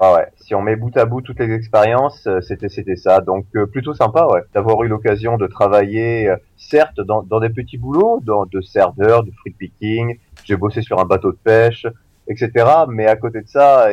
Ouais, 0.00 0.14
ouais. 0.14 0.28
Si 0.48 0.54
on 0.54 0.62
met 0.62 0.76
bout 0.76 0.96
à 0.96 1.04
bout 1.04 1.20
toutes 1.20 1.40
les 1.40 1.52
expériences, 1.52 2.26
euh, 2.26 2.40
c'était 2.40 2.70
c'était 2.70 2.96
ça. 2.96 3.20
Donc 3.20 3.44
euh, 3.54 3.66
plutôt 3.66 3.92
sympa, 3.92 4.26
ouais, 4.32 4.40
d'avoir 4.54 4.82
eu 4.82 4.88
l'occasion 4.88 5.36
de 5.36 5.46
travailler, 5.46 6.30
euh, 6.30 6.36
certes 6.56 7.02
dans, 7.02 7.22
des 7.38 7.50
petits 7.50 7.76
boulots, 7.76 8.22
dans 8.24 8.46
de 8.46 8.62
serveurs, 8.62 9.24
de 9.24 9.30
fruit 9.30 9.52
picking. 9.52 10.18
J'ai 10.44 10.56
bossé 10.56 10.80
sur 10.80 11.00
un 11.00 11.04
bateau 11.04 11.32
de 11.32 11.36
pêche, 11.36 11.86
etc. 12.28 12.50
Mais 12.88 13.06
à 13.06 13.16
côté 13.16 13.42
de 13.42 13.46
ça, 13.46 13.88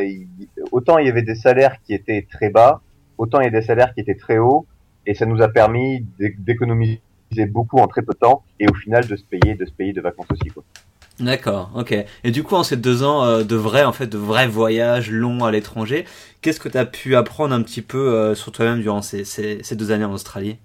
autant 0.72 0.98
il 0.98 1.08
y 1.08 1.10
avait 1.10 1.24
des 1.24 1.36
salaires 1.36 1.76
qui 1.84 1.94
étaient 1.94 2.26
très 2.32 2.50
bas, 2.50 2.80
autant 3.18 3.42
il 3.42 3.44
y 3.44 3.48
a 3.48 3.60
des 3.60 3.62
salaires 3.62 3.94
qui 3.94 4.00
étaient 4.00 4.16
très 4.16 4.38
hauts, 4.38 4.66
et 5.06 5.14
ça 5.14 5.26
nous 5.26 5.42
a 5.42 5.50
permis 5.50 6.06
d'économiser 6.40 7.02
beaucoup 7.50 7.80
en 7.80 7.88
très 7.88 8.02
peu 8.02 8.14
de 8.14 8.20
temps, 8.20 8.44
et 8.62 8.68
au 8.70 8.74
final 8.76 9.06
de 9.06 9.18
se 9.18 9.26
payer, 9.26 9.56
de 9.56 9.66
se 9.66 9.74
payer 9.74 9.92
de 9.92 10.00
vacances 10.00 10.32
aussi, 10.32 10.48
quoi. 10.48 10.64
D'accord, 11.20 11.72
ok. 11.76 11.96
Et 12.26 12.32
du 12.32 12.44
coup, 12.44 12.56
en 12.56 12.64
ces 12.64 12.76
deux 12.76 13.04
ans 13.04 13.24
euh, 13.24 13.44
de 13.44 13.56
vrais, 13.56 13.86
en 13.86 13.94
fait, 13.94 14.08
de 14.08 14.18
vrais 14.18 14.48
voyages 14.48 15.10
longs 15.10 15.46
à 15.46 15.52
l'étranger, 15.52 16.06
qu'est-ce 16.42 16.60
que 16.60 16.68
tu 16.68 16.78
as 16.78 16.86
pu 16.86 17.16
apprendre 17.16 17.56
un 17.56 17.62
petit 17.62 17.82
peu 17.82 18.14
euh, 18.14 18.36
sur 18.36 18.52
toi-même 18.52 18.82
durant 18.82 19.02
ces, 19.02 19.24
deux 19.72 19.92
années 19.92 20.04
en 20.04 20.12
Australie? 20.12 20.58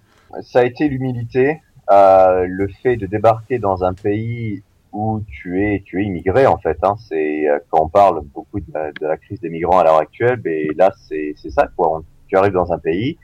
Ça 0.42 0.60
a 0.60 0.64
été 0.64 0.88
l'humilité, 0.88 1.60
euh, 1.90 2.46
le 2.48 2.68
fait 2.82 2.96
de 2.96 3.06
débarquer 3.06 3.60
dans 3.60 3.84
un 3.84 3.94
pays 3.94 4.62
où 4.92 5.22
tu 5.28 5.64
es, 5.64 5.82
tu 5.86 6.02
es 6.02 6.04
immigré 6.04 6.46
en 6.46 6.58
fait. 6.58 6.78
Hein. 6.82 6.96
C'est 7.08 7.46
quand 7.70 7.84
on 7.84 7.88
parle 7.88 8.22
beaucoup 8.34 8.58
de 8.58 9.06
la, 9.06 9.16
crise 9.16 9.40
des 9.40 9.50
migrants 9.50 9.78
à 9.78 9.84
l'heure 9.84 9.98
actuelle, 9.98 10.40
mais 10.44 10.66
là 10.76 10.92
c'est 11.08 11.34
ça 11.50 11.68
quoi. 11.76 12.02
tu 12.26 12.36
arrives 12.36 12.52
dans 12.52 12.72
un 12.72 12.78
pays, 12.78 13.18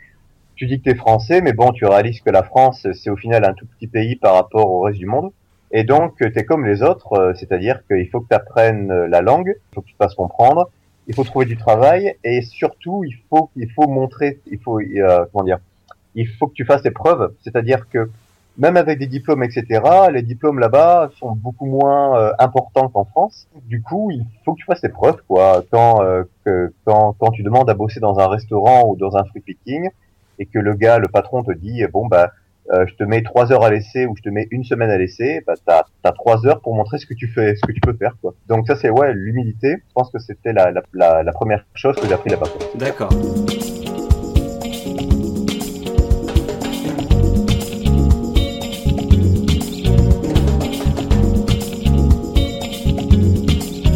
tu 0.55 0.67
dis 0.67 0.79
que 0.79 0.85
tu 0.85 0.91
es 0.91 0.95
français, 0.95 1.41
mais 1.41 1.53
bon, 1.53 1.73
tu 1.73 1.85
réalises 1.87 2.21
que 2.21 2.31
la 2.31 2.45
France 2.45 2.87
c'est 2.93 3.11
au 3.11 3.17
final 3.17 3.45
un 3.45 3.53
tout 3.53 3.67
petit 3.67 3.89
pays 3.89 4.15
par 4.15 4.35
rapport 4.35 4.71
au 4.71 4.83
reste 4.83 4.99
du 4.99 5.07
monde. 5.07 5.33
Et 5.79 5.85
donc, 5.85 6.17
tu 6.17 6.25
es 6.25 6.45
comme 6.47 6.65
les 6.65 6.83
autres, 6.83 7.13
euh, 7.13 7.35
c'est-à-dire 7.35 7.87
qu'il 7.87 8.09
faut 8.09 8.21
que 8.21 8.29
tu 8.29 8.35
apprennes 8.35 8.91
euh, 8.91 9.07
la 9.09 9.21
langue, 9.21 9.55
il 9.55 9.75
faut 9.75 9.83
que 9.83 9.89
tu 9.89 9.93
te 9.93 9.99
fasses 9.99 10.15
comprendre, 10.15 10.71
il 11.07 11.15
faut 11.15 11.23
trouver 11.23 11.45
du 11.45 11.59
travail, 11.59 12.15
et 12.25 12.41
surtout, 12.41 13.05
il 13.05 13.15
faut, 13.29 13.51
il 13.57 13.71
faut 13.73 13.87
montrer, 13.87 14.41
il 14.51 14.59
faut, 14.59 14.81
euh, 14.81 15.27
comment 15.31 15.45
dire, 15.45 15.59
il 16.15 16.27
faut 16.29 16.47
que 16.47 16.55
tu 16.55 16.65
fasses 16.65 16.81
tes 16.81 16.91
preuves, 16.91 17.31
c'est-à-dire 17.45 17.91
que 17.91 18.09
même 18.57 18.79
avec 18.79 18.99
des 18.99 19.07
diplômes, 19.07 19.43
etc., 19.43 19.83
les 20.11 20.23
diplômes 20.23 20.61
là-bas 20.61 21.11
sont 21.19 21.33
beaucoup 21.33 21.67
moins 21.67 22.33
importants 22.39 22.89
qu'en 22.89 23.05
France. 23.05 23.47
Du 23.67 23.83
coup, 23.83 24.11
il 24.11 24.25
faut 24.47 24.55
que 24.55 24.61
tu 24.61 24.65
fasses 24.65 24.81
tes 24.81 24.89
preuves, 24.89 25.21
quoi. 25.29 25.63
Quand, 25.71 25.99
que, 26.43 26.73
quand, 26.87 27.15
quand 27.19 27.33
tu 27.33 27.43
demandes 27.43 27.69
à 27.69 27.75
bosser 27.75 28.01
dans 28.01 28.19
un 28.19 28.29
restaurant 28.29 28.89
ou 28.89 28.97
dans 28.97 29.15
un 29.15 29.25
free 29.25 29.41
picking, 29.41 29.91
et 30.39 30.47
que 30.47 30.59
le 30.59 30.73
gars, 30.73 30.99
le 30.99 31.09
patron 31.09 31.43
te 31.43 31.53
dit, 31.53 31.85
bon, 31.93 32.07
bah, 32.07 32.25
euh, 32.25 32.29
euh, 32.73 32.85
je 32.89 32.95
te 32.97 33.05
mets 33.05 33.23
trois 33.23 33.53
heures 33.53 33.63
à 33.63 33.71
l'essai 33.71 34.07
ou 34.07 34.17
je 34.17 34.23
te 34.23 34.29
mets 34.29 34.49
une 34.51 34.65
semaine 34.65 34.91
à 34.91 34.99
l'essai, 34.99 35.41
bah, 35.47 35.55
t'as 35.65 35.85
as 36.03 36.13
trois 36.13 36.45
heures 36.47 36.61
pour 36.61 36.75
montrer 36.75 36.99
ce 36.99 37.07
que 37.07 37.15
tu 37.15 37.29
fais, 37.29 37.55
ce 37.55 37.61
que 37.65 37.71
tu 37.71 37.81
peux 37.81 37.93
faire, 37.93 38.17
quoi. 38.21 38.35
Donc 38.49 38.67
ça 38.67 38.75
c'est 38.75 38.91
ouais 38.91 39.13
l'humilité. 39.15 39.77
Je 39.89 39.93
pense 39.95 40.11
que 40.11 40.19
c'était 40.19 40.53
la, 40.53 40.73
la, 40.93 41.33
première 41.33 41.65
chose 41.75 41.95
que 41.95 42.09
j'ai 42.09 42.15
appris 42.15 42.31
là-bas. 42.31 42.49
D'accord. 42.75 43.11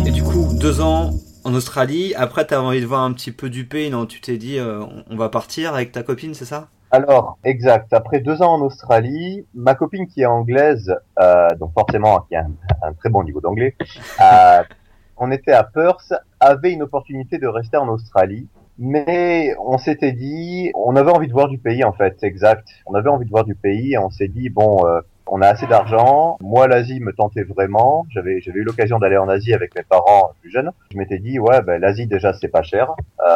Et 0.06 0.12
du 0.12 0.22
coup 0.22 0.54
deux 0.60 0.80
ans 0.80 1.10
en 1.42 1.54
Australie. 1.54 2.14
Après, 2.14 2.46
t'as 2.46 2.60
envie 2.60 2.80
de 2.80 2.86
voir 2.86 3.02
un 3.02 3.12
petit 3.12 3.32
peu 3.32 3.50
du 3.50 3.64
pays, 3.64 3.90
non? 3.90 4.06
Tu 4.06 4.20
t'es 4.20 4.36
dit, 4.36 4.58
euh, 4.58 4.84
on 5.08 5.16
va 5.16 5.28
partir 5.28 5.74
avec 5.74 5.90
ta 5.90 6.04
copine, 6.04 6.34
c'est 6.34 6.44
ça? 6.44 6.68
Alors, 6.90 7.38
exact. 7.44 7.92
Après 7.92 8.20
deux 8.20 8.42
ans 8.42 8.54
en 8.54 8.62
Australie, 8.62 9.46
ma 9.54 9.74
copine 9.74 10.08
qui 10.08 10.22
est 10.22 10.26
anglaise, 10.26 10.96
euh, 11.20 11.48
donc 11.58 11.72
forcément 11.72 12.20
qui 12.28 12.34
a 12.34 12.46
un, 12.82 12.92
très 12.94 13.10
bon 13.10 13.22
niveau 13.22 13.40
d'anglais, 13.40 13.76
euh, 14.20 14.62
on 15.16 15.30
était 15.30 15.52
à 15.52 15.62
Perth, 15.62 16.12
avait 16.40 16.72
une 16.72 16.82
opportunité 16.82 17.38
de 17.38 17.46
rester 17.46 17.76
en 17.76 17.88
Australie, 17.88 18.48
mais 18.78 19.54
on 19.64 19.78
s'était 19.78 20.12
dit, 20.12 20.72
on 20.74 20.96
avait 20.96 21.12
envie 21.12 21.28
de 21.28 21.32
voir 21.32 21.48
du 21.48 21.58
pays 21.58 21.84
en 21.84 21.92
fait, 21.92 22.16
exact. 22.24 22.66
On 22.86 22.94
avait 22.94 23.10
envie 23.10 23.26
de 23.26 23.30
voir 23.30 23.44
du 23.44 23.54
pays 23.54 23.92
et 23.92 23.98
on 23.98 24.10
s'est 24.10 24.28
dit, 24.28 24.48
bon, 24.48 24.84
euh, 24.86 25.00
on 25.30 25.42
a 25.42 25.46
assez 25.46 25.66
d'argent. 25.66 26.38
Moi, 26.40 26.66
l'Asie 26.66 26.98
me 26.98 27.12
tentait 27.12 27.44
vraiment. 27.44 28.04
J'avais, 28.10 28.40
j'avais 28.40 28.60
eu 28.60 28.64
l'occasion 28.64 28.98
d'aller 28.98 29.16
en 29.16 29.28
Asie 29.28 29.54
avec 29.54 29.76
mes 29.76 29.84
parents 29.84 30.32
plus 30.40 30.50
jeunes. 30.50 30.72
Je 30.92 30.98
m'étais 30.98 31.18
dit, 31.18 31.38
ouais, 31.38 31.62
ben, 31.62 31.80
l'Asie 31.80 32.08
déjà 32.08 32.32
c'est 32.32 32.48
pas 32.48 32.62
cher, 32.62 32.92
euh, 33.20 33.34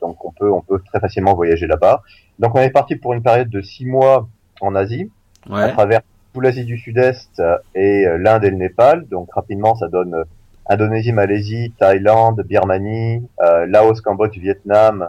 donc 0.00 0.24
on 0.24 0.32
peut, 0.32 0.50
on 0.50 0.60
peut 0.60 0.80
très 0.84 0.98
facilement 0.98 1.34
voyager 1.34 1.68
là-bas. 1.68 2.02
Donc 2.40 2.54
on 2.54 2.60
est 2.60 2.70
parti 2.70 2.96
pour 2.96 3.12
une 3.12 3.22
période 3.22 3.50
de 3.50 3.60
six 3.60 3.84
mois 3.84 4.28
en 4.60 4.74
Asie, 4.74 5.10
à 5.50 5.68
travers 5.68 6.00
toute 6.32 6.42
l'Asie 6.42 6.64
du 6.64 6.78
Sud-Est 6.78 7.40
et 7.74 8.06
euh, 8.06 8.16
l'Inde 8.18 8.44
et 8.44 8.50
le 8.50 8.56
Népal. 8.56 9.06
Donc 9.08 9.32
rapidement, 9.32 9.74
ça 9.74 9.88
donne 9.88 10.14
euh, 10.14 10.24
Indonésie, 10.68 11.12
Malaisie, 11.12 11.74
Thaïlande, 11.78 12.42
Birmanie, 12.46 13.28
Laos, 13.66 14.00
Cambodge, 14.00 14.38
Vietnam, 14.38 15.08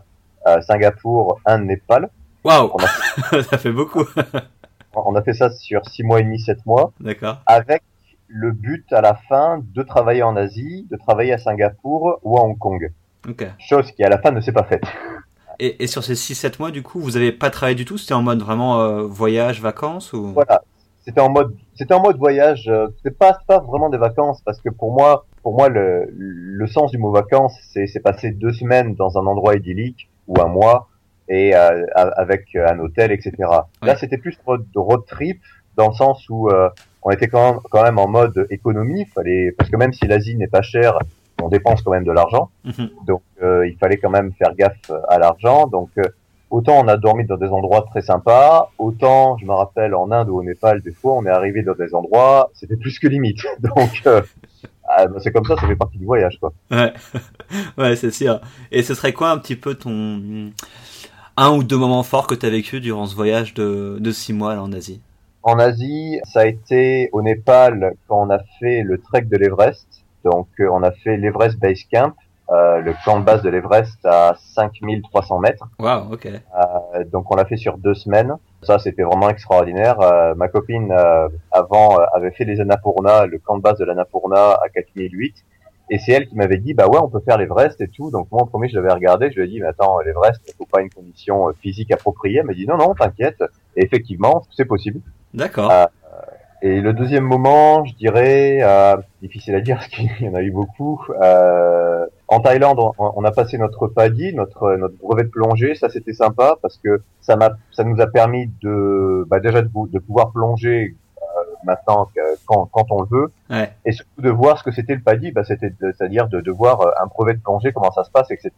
Singapour, 0.62 1.40
Inde, 1.46 1.66
Népal. 1.66 2.10
Waouh, 2.44 2.72
ça 3.50 3.58
fait 3.60 3.72
beaucoup. 3.72 4.06
On 4.96 5.16
a 5.16 5.22
fait 5.22 5.34
ça 5.34 5.52
sur 5.52 5.86
six 5.88 6.04
mois 6.04 6.20
et 6.20 6.24
demi, 6.24 6.40
sept 6.40 6.66
mois. 6.66 6.92
D'accord. 7.00 7.42
Avec 7.46 7.84
le 8.28 8.52
but 8.52 8.92
à 8.92 9.02
la 9.02 9.14
fin 9.14 9.62
de 9.74 9.84
travailler 9.84 10.24
en 10.24 10.36
Asie, 10.36 10.88
de 10.90 10.98
travailler 10.98 11.34
à 11.34 11.38
Singapour 11.38 12.20
ou 12.24 12.38
à 12.38 12.42
Hong 12.42 12.58
Kong. 12.58 12.92
Okay. 13.28 13.50
Chose 13.60 13.92
qui 13.92 14.04
à 14.04 14.10
la 14.10 14.18
fin 14.18 14.32
ne 14.32 14.42
s'est 14.42 14.52
pas 14.52 14.64
faite. 14.64 14.84
Et, 15.64 15.84
et 15.84 15.88
sur 15.88 16.04
ces 16.04 16.16
6-7 16.16 16.56
mois, 16.58 16.72
du 16.72 16.82
coup, 16.82 17.00
vous 17.00 17.12
n'avez 17.12 17.32
pas 17.32 17.52
travaillé 17.52 17.76
du 17.76 17.86
tout? 17.86 18.00
C'était 18.00 18.16
en 18.16 18.24
mode 18.24 18.42
vraiment 18.42 18.82
euh, 18.82 19.04
voyage, 19.04 19.62
vacances 19.62 20.12
ou? 20.12 20.34
Voilà, 20.34 20.64
c'était 21.06 21.22
en 21.22 21.30
mode, 21.30 21.56
c'était 21.76 21.94
en 21.94 22.02
mode 22.02 22.18
voyage. 22.18 22.68
Euh, 22.68 22.88
c'est 23.04 23.16
pas, 23.16 23.38
pas 23.48 23.60
vraiment 23.60 23.90
des 23.90 24.00
vacances 24.00 24.42
parce 24.44 24.60
que 24.60 24.70
pour 24.70 24.92
moi, 24.92 25.28
pour 25.44 25.54
moi, 25.56 25.70
le, 25.70 26.08
le 26.12 26.68
sens 26.68 26.90
du 26.90 26.98
mot 26.98 27.12
vacances, 27.12 27.54
c'est, 27.74 27.88
passer 28.04 28.32
deux 28.32 28.54
semaines 28.54 28.96
dans 28.96 29.20
un 29.20 29.26
endroit 29.28 29.56
idyllique 29.56 30.10
ou 30.28 30.42
un 30.42 30.48
mois 30.48 30.90
et 31.30 31.56
euh, 31.56 31.86
avec 31.96 32.56
un 32.56 32.80
hôtel, 32.80 33.12
etc. 33.12 33.32
Là, 33.84 33.96
c'était 33.96 34.18
plus 34.18 34.36
de 34.48 34.80
road 34.80 35.06
trip 35.06 35.40
dans 35.76 35.90
le 35.90 35.94
sens 35.94 36.28
où 36.28 36.50
euh, 36.50 36.70
on 37.04 37.12
était 37.12 37.28
quand 37.28 37.54
même, 37.54 37.62
quand 37.70 37.84
même 37.84 38.00
en 38.00 38.08
mode 38.08 38.48
économie. 38.50 39.06
Fallait 39.14 39.52
parce 39.52 39.70
que 39.70 39.78
même 39.78 39.94
si 39.94 40.08
l'Asie 40.08 40.36
n'est 40.36 40.48
pas 40.48 40.64
chère, 40.64 40.98
on 41.42 41.50
dépense 41.50 41.82
quand 41.82 41.92
même 41.92 42.04
de 42.04 42.12
l'argent. 42.12 42.50
Mhm. 42.66 42.90
Donc, 43.06 43.22
euh, 43.42 43.68
il 43.68 43.78
fallait 43.78 43.98
quand 43.98 44.10
même 44.10 44.32
faire 44.34 44.56
gaffe 44.56 44.92
à 45.10 45.20
l'argent. 45.20 45.68
Donc, 45.68 45.90
autant 46.50 46.84
on 46.84 46.88
a 46.88 46.98
dormi 46.98 47.26
dans 47.26 47.38
des 47.38 47.48
endroits 47.48 47.86
très 47.90 48.02
sympas, 48.02 48.72
autant 48.78 49.38
je 49.38 49.46
me 49.46 49.54
rappelle 49.54 49.96
en 49.96 50.12
Inde 50.12 50.30
ou 50.30 50.40
au 50.40 50.44
Népal, 50.44 50.82
des 50.82 50.94
fois, 50.94 51.14
on 51.14 51.26
est 51.26 51.30
arrivé 51.30 51.64
dans 51.64 51.76
des 51.76 51.96
endroits, 51.96 52.52
c'était 52.54 52.76
plus 52.76 53.00
que 53.00 53.08
limite. 53.08 53.40
Donc 53.60 54.04
ah, 54.94 55.08
bah, 55.08 55.20
c'est 55.24 55.32
comme 55.32 55.46
ça, 55.46 55.56
ça 55.56 55.68
fait 55.68 55.76
partie 55.76 55.98
du 55.98 56.06
voyage, 56.06 56.38
quoi. 56.40 56.54
Ouais, 56.70 56.94
ouais, 57.78 57.96
c'est 57.96 58.12
sûr. 58.12 58.42
Et 58.72 58.84
ce 58.84 58.94
serait 58.94 59.14
quoi 59.14 59.32
un 59.32 59.38
petit 59.38 59.56
peu 59.56 59.76
ton 59.76 60.52
un 61.38 61.52
ou 61.52 61.64
deux 61.64 61.78
moments 61.78 62.04
forts 62.04 62.28
que 62.28 62.36
tu 62.36 62.46
as 62.46 62.50
vécu 62.50 62.82
durant 62.82 63.06
ce 63.06 63.16
voyage 63.16 63.54
de, 63.54 63.98
de 64.00 64.12
six 64.12 64.34
mois 64.34 64.56
là, 64.56 64.62
en 64.62 64.74
Asie? 64.74 65.02
En 65.44 65.58
Asie, 65.58 66.20
ça 66.26 66.42
a 66.42 66.46
été 66.46 67.10
au 67.14 67.22
Népal 67.22 67.96
quand 68.08 68.28
on 68.28 68.30
a 68.30 68.40
fait 68.60 68.84
le 68.84 69.00
trek 69.00 69.24
de 69.24 69.38
l'Everest. 69.38 69.88
Donc 70.24 70.48
euh, 70.60 70.70
on 70.72 70.84
a 70.84 70.92
fait 70.92 71.18
l'Everest 71.18 71.60
Base 71.60 71.84
Camp, 71.92 72.14
euh, 72.50 72.82
le 72.82 72.94
camp 73.06 73.20
de 73.20 73.26
base 73.26 73.42
de 73.44 73.50
l'Everest 73.50 74.06
à 74.06 74.36
5300 74.56 75.40
mètres. 75.40 75.68
Wow, 75.80 76.14
ok. 76.14 76.26
Euh, 76.28 77.04
donc 77.06 77.32
on 77.32 77.36
l'a 77.36 77.46
fait 77.46 77.58
sur 77.58 77.78
deux 77.78 77.94
semaines. 77.94 78.36
Ça, 78.64 78.78
c'était 78.78 79.04
vraiment 79.04 79.30
extraordinaire. 79.30 80.00
Euh, 80.02 80.36
ma 80.36 80.50
copine, 80.50 80.92
euh, 80.92 81.30
avant, 81.52 81.98
avait 82.14 82.32
fait 82.32 82.46
les 82.46 82.60
Annapurna, 82.60 83.26
le 83.26 83.40
camp 83.40 83.58
de 83.58 83.62
base 83.62 83.78
de 83.78 83.86
l'Annapurna 83.86 84.60
à 84.64 84.70
4008. 84.74 85.36
Et 85.90 86.00
c'est 86.00 86.14
elle 86.14 86.28
qui 86.28 86.36
m'avait 86.36 86.58
dit, 86.58 86.74
bah 86.74 86.88
ouais, 86.88 87.00
on 87.02 87.10
peut 87.10 87.20
faire 87.20 87.38
l'Everest 87.38 87.82
et 87.82 87.88
tout. 87.88 88.12
Donc 88.12 88.28
moi, 88.32 88.42
en 88.42 88.46
premier, 88.46 88.70
je 88.70 88.76
l'avais 88.76 88.94
regardé, 88.94 89.30
je 89.32 89.40
lui 89.40 89.46
ai 89.46 89.50
dit, 89.50 89.60
mais 89.60 89.68
attends, 89.68 90.00
l'Everest, 90.00 90.42
il 90.48 90.54
faut 90.56 90.66
pas 90.66 90.82
une 90.82 90.90
condition 90.90 91.50
euh, 91.50 91.54
physique 91.62 91.92
appropriée. 91.92 92.40
Elle 92.40 92.46
m'a 92.46 92.54
dit, 92.54 92.66
non, 92.66 92.78
non, 92.78 92.94
t'inquiète. 92.96 93.44
Et 93.76 93.84
effectivement, 93.84 94.44
c'est 94.52 94.66
possible. 94.66 95.02
D'accord. 95.34 95.72
Euh, 96.64 96.68
et 96.68 96.82
le 96.82 96.94
deuxième 96.94 97.24
moment, 97.24 97.86
je 97.86 97.94
dirais, 97.96 98.60
euh, 98.62 98.98
difficile 99.22 99.56
à 99.56 99.62
dire 99.62 99.76
parce 99.80 99.88
qu'il 99.88 100.10
y 100.20 100.30
en 100.30 100.36
a 100.36 100.42
eu 100.42 100.52
beaucoup. 100.52 101.04
Euh, 101.22 102.06
en 102.28 102.40
Thaïlande, 102.40 102.80
on, 102.98 103.24
a 103.24 103.32
passé 103.32 103.58
notre 103.58 103.88
PADI, 103.88 104.34
notre 104.34 104.76
notre 104.76 104.96
brevet 104.98 105.24
de 105.24 105.30
plongée. 105.30 105.76
Ça, 105.76 105.90
c'était 105.90 106.14
sympa 106.14 106.56
parce 106.62 106.78
que 106.78 107.02
ça 107.20 107.36
m'a, 107.36 107.52
ça 107.72 107.84
nous 107.84 108.00
a 108.00 108.08
permis 108.08 108.50
de, 108.62 109.26
bah, 109.28 109.40
déjà 109.40 109.62
de, 109.62 109.70
de 109.70 110.00
pouvoir 110.00 110.32
plonger 110.32 110.96
maintenant 111.64 112.10
quand, 112.46 112.68
quand 112.72 112.86
on 112.92 113.02
le 113.02 113.08
veut. 113.10 113.32
Ouais. 113.50 113.72
Et 113.86 113.92
surtout 113.92 114.22
de 114.22 114.30
voir 114.30 114.58
ce 114.58 114.64
que 114.64 114.72
c'était 114.72 114.96
le 114.96 115.02
PADI, 115.02 115.32
bah, 115.32 115.44
c'était 115.44 115.74
c'est-à-dire 115.80 116.28
de, 116.28 116.42
de 116.42 116.52
voir 116.52 116.82
euh, 116.82 116.92
un 117.02 117.08
brevet 117.08 117.34
de 117.34 117.40
plongée, 117.40 117.72
comment 117.74 117.92
ça 117.92 118.04
se 118.04 118.12
passe, 118.12 118.32
etc. 118.32 118.52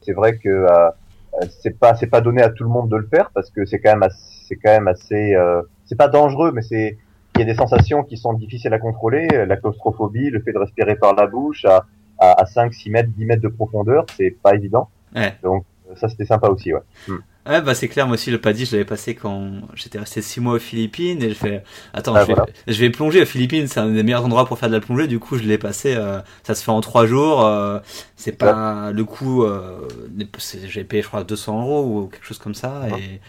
C'est 0.00 0.12
vrai 0.12 0.36
que 0.38 0.48
euh, 0.48 0.90
c'est 1.60 1.78
pas 1.78 1.94
c'est 1.94 2.06
pas 2.06 2.20
donné 2.20 2.42
à 2.42 2.50
tout 2.50 2.64
le 2.64 2.70
monde 2.70 2.88
de 2.88 2.96
le 2.96 3.06
faire 3.06 3.30
parce 3.34 3.50
que 3.50 3.64
c'est 3.64 3.80
quand 3.80 3.96
même 3.96 4.08
c'est 4.48 4.56
quand 4.56 4.70
même 4.70 4.88
assez 4.88 5.34
euh, 5.34 5.62
c'est 5.86 5.96
pas 5.96 6.08
dangereux, 6.08 6.52
mais 6.52 6.62
c'est 6.62 6.98
il 7.34 7.40
y 7.40 7.42
a 7.42 7.46
des 7.46 7.54
sensations 7.54 8.02
qui 8.04 8.16
sont 8.16 8.32
difficiles 8.34 8.72
à 8.72 8.78
contrôler, 8.78 9.28
la 9.46 9.56
claustrophobie, 9.56 10.30
le 10.30 10.40
fait 10.40 10.52
de 10.52 10.58
respirer 10.58 10.96
par 10.96 11.14
la 11.14 11.26
bouche 11.26 11.64
à, 11.64 11.86
à, 12.18 12.42
à 12.42 12.46
5, 12.46 12.72
6 12.72 12.90
mètres, 12.90 13.10
10 13.16 13.24
mètres 13.24 13.42
de 13.42 13.48
profondeur, 13.48 14.06
c'est 14.16 14.30
pas 14.30 14.54
évident. 14.54 14.88
Ouais. 15.14 15.34
Donc 15.42 15.64
ça 15.96 16.08
c'était 16.08 16.24
sympa 16.24 16.48
aussi, 16.48 16.72
ouais. 16.72 16.80
Hmm. 17.08 17.18
Ouais, 17.44 17.60
bah 17.60 17.74
c'est 17.74 17.88
clair, 17.88 18.06
moi 18.06 18.14
aussi 18.14 18.30
le 18.30 18.40
paddy, 18.40 18.66
je 18.66 18.72
l'avais 18.72 18.84
passé 18.84 19.16
quand 19.16 19.50
j'étais 19.74 19.98
resté 19.98 20.22
six 20.22 20.38
mois 20.38 20.54
aux 20.54 20.60
Philippines 20.60 21.20
et 21.24 21.30
je 21.30 21.34
fais, 21.34 21.64
attends, 21.92 22.14
ah, 22.14 22.24
je, 22.24 22.32
vais, 22.32 22.42
je, 22.68 22.80
vais, 22.80 22.90
plonger 22.90 23.20
aux 23.20 23.26
Philippines, 23.26 23.66
c'est 23.66 23.80
un 23.80 23.90
des 23.90 24.04
meilleurs 24.04 24.24
endroits 24.24 24.46
pour 24.46 24.60
faire 24.60 24.68
de 24.68 24.74
la 24.74 24.80
plongée, 24.80 25.08
du 25.08 25.18
coup 25.18 25.36
je 25.36 25.42
l'ai 25.42 25.58
passé, 25.58 25.96
euh, 25.96 26.20
ça 26.44 26.54
se 26.54 26.62
fait 26.62 26.70
en 26.70 26.80
trois 26.80 27.04
jours, 27.04 27.44
euh, 27.44 27.80
c'est 28.14 28.38
pas 28.38 28.92
le 28.92 29.04
coût, 29.04 29.42
euh, 29.42 29.88
j'ai 30.46 30.84
payé 30.84 31.02
je 31.02 31.08
crois 31.08 31.24
200 31.24 31.62
euros 31.62 31.84
ou 31.84 32.06
quelque 32.06 32.24
chose 32.24 32.38
comme 32.38 32.54
ça 32.54 32.82
et, 32.96 33.20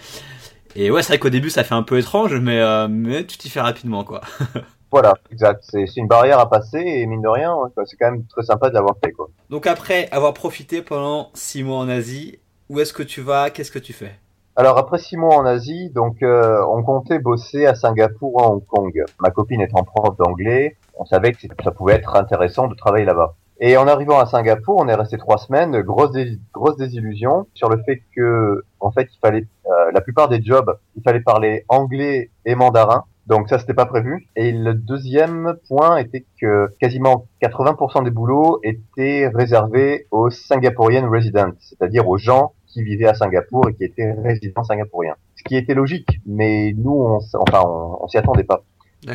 et 0.76 0.92
ouais, 0.92 1.02
c'est 1.02 1.14
vrai 1.14 1.20
qu'au 1.20 1.30
début 1.30 1.50
ça 1.50 1.64
fait 1.64 1.76
un 1.76 1.84
peu 1.84 1.98
étrange, 1.98 2.36
mais, 2.36 2.60
euh, 2.60 2.88
mais 2.90 3.26
tu 3.26 3.38
t'y 3.38 3.50
fais 3.50 3.62
rapidement 3.62 4.04
quoi. 4.04 4.22
Voilà, 4.94 5.16
exact. 5.32 5.64
C'est 5.68 5.98
une 5.98 6.06
barrière 6.06 6.38
à 6.38 6.48
passer 6.48 6.78
et 6.78 7.08
mine 7.08 7.24
de 7.24 7.28
rien, 7.28 7.52
c'est 7.84 7.98
quand 7.98 8.12
même 8.12 8.28
très 8.28 8.44
sympa 8.44 8.70
de 8.70 8.76
l'avoir 8.76 8.96
fait. 9.04 9.12
Quoi. 9.12 9.28
Donc 9.50 9.66
après 9.66 10.08
avoir 10.12 10.36
profité 10.36 10.84
pendant 10.84 11.32
six 11.34 11.64
mois 11.64 11.80
en 11.80 11.90
Asie, 11.90 12.38
où 12.70 12.80
est-ce 12.80 12.94
que 12.94 13.02
tu 13.02 13.22
vas? 13.22 13.50
Qu'est-ce 13.50 13.72
que 13.72 13.80
tu 13.80 13.92
fais? 13.92 14.12
Alors 14.56 14.78
après 14.78 15.00
six 15.00 15.18
mois 15.18 15.36
en 15.36 15.48
Asie, 15.48 15.90
donc 15.90 16.22
euh, 16.22 16.64
on 16.70 16.84
comptait 16.84 17.18
bosser 17.18 17.66
à 17.66 17.74
Singapour 17.74 18.36
ou 18.36 18.40
à 18.40 18.52
Hong 18.52 18.64
Kong. 18.68 19.04
Ma 19.20 19.32
copine 19.32 19.62
étant 19.62 19.84
prof 19.84 20.16
d'anglais, 20.16 20.78
on 20.94 21.06
savait 21.06 21.32
que 21.32 21.40
ça 21.64 21.72
pouvait 21.72 21.94
être 21.94 22.16
intéressant 22.16 22.68
de 22.68 22.76
travailler 22.76 23.06
là-bas. 23.06 23.34
Et 23.60 23.78
en 23.78 23.88
arrivant 23.88 24.20
à 24.20 24.26
Singapour, 24.26 24.78
on 24.80 24.88
est 24.88 24.96
resté 24.96 25.18
trois 25.18 25.38
semaines, 25.38 25.82
grosse, 25.82 26.12
grosse 26.54 26.78
désillusion 26.78 27.48
sur 27.54 27.70
le 27.70 27.82
fait 27.84 28.02
que, 28.16 28.64
en 28.80 28.92
fait, 28.92 29.08
il 29.14 29.20
fallait, 29.20 29.48
euh, 29.68 29.92
la 29.94 30.02
plupart 30.02 30.28
des 30.28 30.42
jobs, 30.42 30.78
il 30.96 31.04
fallait 31.04 31.22
parler 31.22 31.66
anglais 31.70 32.32
et 32.46 32.56
mandarin. 32.56 33.06
Donc 33.28 33.48
ça, 33.48 33.58
c'était 33.58 33.74
pas 33.74 33.86
prévu. 33.86 34.28
Et 34.36 34.52
le 34.52 34.74
deuxième 34.74 35.56
point 35.70 35.98
était 35.98 36.26
que 36.42 36.68
quasiment 36.80 37.28
80% 37.42 38.04
des 38.04 38.12
boulots 38.12 38.60
étaient 38.64 39.30
réservés 39.34 40.08
aux 40.12 40.30
Singaporean 40.30 41.10
residents, 41.10 41.54
c'est-à-dire 41.60 42.08
aux 42.08 42.18
gens 42.18 42.54
qui 42.68 42.84
vivaient 42.84 43.08
à 43.08 43.14
Singapour 43.14 43.70
et 43.70 43.76
qui 43.76 43.86
étaient 43.86 44.12
résidents 44.12 44.64
singapouriens. 44.64 45.16
Ce 45.36 45.44
qui 45.44 45.56
était 45.56 45.76
logique, 45.76 46.20
mais 46.26 46.74
nous, 46.76 46.92
on, 46.92 47.20
enfin, 47.40 47.62
on, 47.66 48.08
s'y 48.08 48.18
attendait 48.18 48.44
pas. 48.44 48.64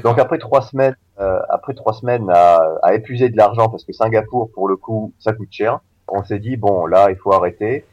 Donc 0.03 0.19
après 0.19 0.39
trois 0.39 0.63
semaines, 0.63 0.95
euh, 1.21 1.41
après 1.49 1.75
trois 1.75 1.93
semaines 1.93 2.31
à, 2.31 2.61
à 2.83 2.95
épuiser 2.95 3.29
de 3.29 3.37
l'argent 3.37 3.69
parce 3.69 3.85
que 3.85 3.93
Singapour, 3.93 4.51
pour 4.53 4.69
le 4.69 4.77
coup, 4.77 5.13
ça 5.19 5.33
coûte 5.33 5.49
cher. 5.51 5.81
On 6.09 6.25
s'est 6.25 6.39
dit 6.39 6.57
bon, 6.57 6.87
là, 6.87 7.11
il 7.11 7.17
faut 7.17 7.33
arrêter. 7.33 7.85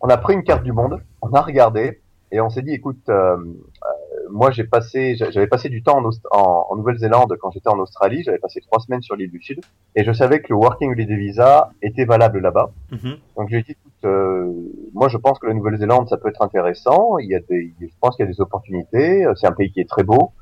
On 0.00 0.08
a 0.08 0.16
pris 0.16 0.34
une 0.34 0.42
carte 0.42 0.64
du 0.64 0.72
monde, 0.72 1.00
on 1.20 1.32
a 1.32 1.40
regardé 1.40 2.02
et 2.32 2.40
on 2.40 2.48
s'est 2.48 2.62
dit, 2.62 2.72
écoute, 2.72 3.08
euh, 3.10 3.36
moi 4.30 4.50
j'ai 4.50 4.64
passé, 4.64 5.14
j'avais 5.16 5.46
passé 5.46 5.68
du 5.68 5.82
temps 5.82 6.02
en, 6.02 6.66
en, 6.70 6.76
Nouvelle-Zélande 6.76 7.36
quand 7.38 7.50
j'étais 7.50 7.68
en 7.68 7.78
Australie. 7.78 8.22
J'avais 8.24 8.38
passé 8.38 8.60
trois 8.62 8.80
semaines 8.80 9.02
sur 9.02 9.14
l'île 9.16 9.30
du 9.30 9.40
Sud 9.42 9.60
et 9.94 10.02
je 10.02 10.12
savais 10.12 10.40
que 10.40 10.46
le 10.48 10.56
Working 10.56 10.92
Holiday 10.92 11.16
Visa 11.16 11.70
était 11.82 12.06
valable 12.06 12.40
là-bas. 12.40 12.70
Mm-hmm. 12.90 13.16
Donc 13.36 13.48
j'ai 13.50 13.62
dit, 13.62 13.72
écoute, 13.72 14.04
euh, 14.04 14.50
moi 14.94 15.08
je 15.08 15.18
pense 15.18 15.38
que 15.38 15.46
la 15.46 15.52
Nouvelle-Zélande 15.52 16.08
ça 16.08 16.16
peut 16.16 16.30
être 16.30 16.40
intéressant. 16.40 17.18
Il 17.18 17.28
y 17.28 17.34
a 17.34 17.40
des, 17.40 17.74
je 17.78 17.86
pense 18.00 18.16
qu'il 18.16 18.24
y 18.24 18.28
a 18.28 18.32
des 18.32 18.40
opportunités. 18.40 19.26
C'est 19.36 19.46
un 19.46 19.52
pays 19.52 19.70
qui 19.70 19.80
est 19.80 19.88
très 19.88 20.02
beau. 20.02 20.32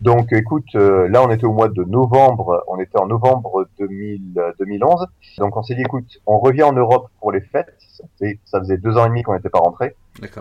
Donc 0.00 0.32
écoute, 0.32 0.66
euh, 0.74 1.08
là 1.08 1.22
on 1.22 1.30
était 1.30 1.46
au 1.46 1.52
mois 1.52 1.68
de 1.68 1.82
novembre, 1.84 2.64
on 2.68 2.78
était 2.78 2.98
en 2.98 3.06
novembre 3.06 3.66
2000, 3.78 4.40
2011. 4.58 5.06
Donc 5.38 5.56
on 5.56 5.62
s'est 5.62 5.74
dit 5.74 5.82
écoute, 5.82 6.20
on 6.26 6.38
revient 6.38 6.64
en 6.64 6.72
Europe 6.72 7.08
pour 7.20 7.32
les 7.32 7.40
fêtes. 7.40 7.74
Ça 8.44 8.60
faisait 8.60 8.76
deux 8.76 8.98
ans 8.98 9.06
et 9.06 9.08
demi 9.08 9.22
qu'on 9.22 9.34
n'était 9.34 9.48
pas 9.48 9.58
rentré. 9.58 9.96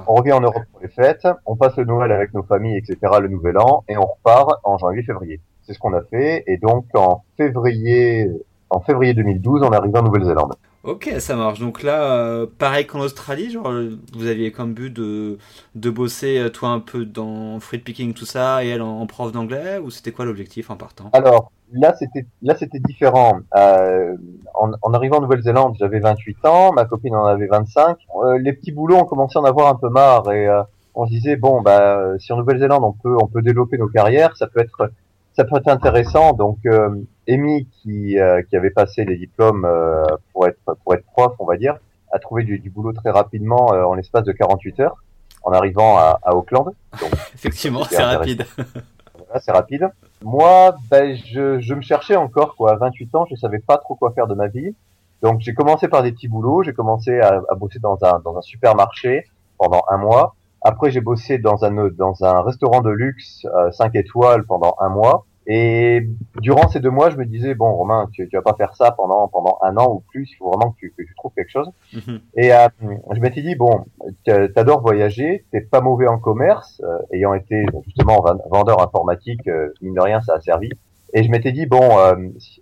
On 0.07 0.15
revient 0.15 0.33
en 0.33 0.41
Europe 0.41 0.63
pour 0.71 0.81
les 0.81 0.89
fêtes, 0.89 1.27
on 1.45 1.55
passe 1.55 1.75
le 1.77 1.85
Noël 1.85 2.11
avec 2.11 2.33
nos 2.33 2.43
familles, 2.43 2.77
etc. 2.77 2.97
Le 3.21 3.27
Nouvel 3.27 3.57
An 3.57 3.83
et 3.87 3.97
on 3.97 4.05
repart 4.05 4.59
en 4.63 4.77
janvier-février. 4.77 5.39
C'est 5.63 5.73
ce 5.73 5.79
qu'on 5.79 5.93
a 5.93 6.01
fait. 6.01 6.43
Et 6.47 6.57
donc 6.57 6.85
en 6.93 7.23
février, 7.37 8.29
en 8.69 8.81
février 8.81 9.13
2012, 9.13 9.63
on 9.63 9.71
est 9.71 9.75
arrivé 9.75 9.97
en 9.97 10.03
Nouvelle-Zélande. 10.03 10.53
Ok, 10.85 11.11
ça 11.17 11.35
marche. 11.35 11.59
Donc 11.59 11.81
là, 11.81 12.03
euh, 12.15 12.45
pareil 12.59 12.85
qu'en 12.85 12.99
Australie, 12.99 13.49
genre, 13.49 13.71
vous 14.13 14.27
aviez 14.27 14.51
comme 14.51 14.73
but 14.73 14.91
de, 14.91 15.39
de 15.73 15.89
bosser, 15.89 16.37
euh, 16.37 16.49
toi, 16.49 16.69
un 16.69 16.79
peu 16.79 17.05
dans 17.05 17.59
fruit 17.59 17.79
picking, 17.79 18.13
tout 18.13 18.25
ça, 18.25 18.63
et 18.63 18.69
elle 18.69 18.83
en, 18.83 19.05
prof 19.07 19.31
d'anglais, 19.31 19.79
ou 19.79 19.89
c'était 19.89 20.11
quoi 20.11 20.25
l'objectif 20.25 20.69
en 20.69 20.75
partant? 20.75 21.09
Alors, 21.13 21.51
là, 21.73 21.95
c'était 21.97 22.27
là 22.43 22.55
c'était 22.55 22.77
différent. 22.77 23.39
Euh, 23.55 24.15
en, 24.53 24.73
en, 24.79 24.93
arrivant 24.93 25.17
en 25.17 25.21
Nouvelle-Zélande, 25.21 25.75
j'avais 25.79 25.99
28 25.99 26.45
ans, 26.45 26.71
ma 26.71 26.85
copine 26.85 27.15
en 27.15 27.25
avait 27.25 27.47
25. 27.47 27.97
Euh, 28.23 28.37
les 28.37 28.53
petits 28.53 28.71
boulots, 28.71 28.97
on 28.97 29.05
commençait 29.05 29.39
à 29.39 29.41
en 29.41 29.45
avoir 29.45 29.69
un 29.69 29.75
peu 29.75 29.89
marre, 29.89 30.31
et 30.31 30.47
on 30.93 31.07
se 31.07 31.11
disait, 31.11 31.35
bon, 31.35 31.61
bah, 31.61 32.13
si 32.19 32.31
en 32.31 32.37
Nouvelle-Zélande, 32.37 32.83
on 32.83 32.93
peut, 32.93 33.17
on 33.19 33.27
peut 33.27 33.41
développer 33.41 33.79
nos 33.79 33.87
carrières, 33.87 34.37
ça 34.37 34.45
peut 34.45 34.59
être 34.59 34.91
ça 35.35 35.43
peut 35.43 35.57
être 35.57 35.67
intéressant. 35.67 36.33
Donc, 36.33 36.57
euh, 36.65 36.89
Amy, 37.27 37.67
qui, 37.67 38.19
euh, 38.19 38.41
qui 38.43 38.55
avait 38.55 38.69
passé 38.69 39.05
les 39.05 39.17
diplômes 39.17 39.65
euh, 39.65 40.05
pour 40.33 40.47
être 40.47 40.59
pour 40.83 40.93
être 40.93 41.05
prof, 41.05 41.33
on 41.39 41.45
va 41.45 41.57
dire, 41.57 41.77
a 42.11 42.19
trouvé 42.19 42.43
du, 42.43 42.59
du 42.59 42.69
boulot 42.69 42.93
très 42.93 43.11
rapidement 43.11 43.73
euh, 43.73 43.83
en 43.83 43.93
l'espace 43.93 44.23
de 44.23 44.31
48 44.31 44.79
heures, 44.81 45.03
en 45.43 45.51
arrivant 45.51 45.97
à, 45.97 46.19
à 46.23 46.35
Auckland. 46.35 46.65
Donc, 46.99 47.11
Effectivement, 47.33 47.83
c'est 47.83 48.03
rapide. 48.03 48.45
voilà, 48.57 49.41
c'est 49.41 49.51
rapide. 49.51 49.89
Moi, 50.23 50.75
ben, 50.89 51.15
je, 51.15 51.59
je 51.59 51.73
me 51.73 51.81
cherchais 51.81 52.15
encore 52.15 52.55
quoi. 52.55 52.73
À 52.73 52.75
28 52.75 53.15
ans, 53.15 53.25
je 53.29 53.35
savais 53.35 53.59
pas 53.59 53.77
trop 53.77 53.95
quoi 53.95 54.11
faire 54.11 54.27
de 54.27 54.35
ma 54.35 54.47
vie. 54.47 54.75
Donc, 55.21 55.41
j'ai 55.41 55.53
commencé 55.53 55.87
par 55.87 56.03
des 56.03 56.11
petits 56.11 56.27
boulots. 56.27 56.63
J'ai 56.63 56.73
commencé 56.73 57.19
à, 57.19 57.41
à 57.49 57.55
bosser 57.55 57.79
dans 57.79 57.97
un 58.03 58.19
dans 58.19 58.37
un 58.37 58.41
supermarché 58.41 59.25
pendant 59.57 59.83
un 59.89 59.97
mois. 59.97 60.35
Après, 60.61 60.89
j'ai 60.89 61.01
bossé 61.01 61.37
dans 61.37 61.63
un 61.63 61.71
dans 61.89 62.23
un 62.23 62.41
restaurant 62.41 62.81
de 62.81 62.89
luxe 62.89 63.45
euh, 63.45 63.71
5 63.71 63.95
étoiles 63.95 64.45
pendant 64.45 64.75
un 64.79 64.89
mois. 64.89 65.25
Et 65.47 66.07
durant 66.41 66.67
ces 66.69 66.79
deux 66.79 66.89
mois, 66.89 67.09
je 67.11 67.17
me 67.17 67.25
disais 67.25 67.53
bon, 67.53 67.71
Romain, 67.73 68.09
tu, 68.11 68.27
tu 68.27 68.35
vas 68.35 68.41
pas 68.41 68.55
faire 68.55 68.75
ça 68.75 68.91
pendant 68.91 69.27
pendant 69.27 69.59
un 69.61 69.77
an 69.77 69.93
ou 69.93 70.03
plus. 70.11 70.29
Il 70.31 70.35
faut 70.37 70.49
vraiment 70.49 70.71
que 70.71 70.77
tu, 70.79 70.93
que 70.97 71.03
tu 71.03 71.13
trouves 71.15 71.33
quelque 71.35 71.51
chose. 71.51 71.69
Mhm. 71.93 72.19
Et 72.35 72.51
euh, 72.53 72.67
je 73.11 73.19
m'étais 73.19 73.41
dit 73.41 73.55
bon, 73.55 73.85
t'adores 74.23 74.81
voyager, 74.81 75.45
t'es 75.51 75.61
pas 75.61 75.81
mauvais 75.81 76.07
en 76.07 76.17
commerce, 76.17 76.81
euh, 76.83 76.97
ayant 77.11 77.33
été 77.33 77.65
justement 77.85 78.23
vendeur 78.49 78.81
informatique, 78.81 79.47
euh, 79.47 79.69
mine 79.81 79.93
de 79.93 80.01
rien, 80.01 80.21
ça 80.21 80.35
a 80.35 80.41
servi. 80.41 80.69
Et 81.13 81.23
je 81.23 81.29
m'étais 81.29 81.51
dit 81.51 81.65
bon, 81.65 81.97
euh, 81.99 82.15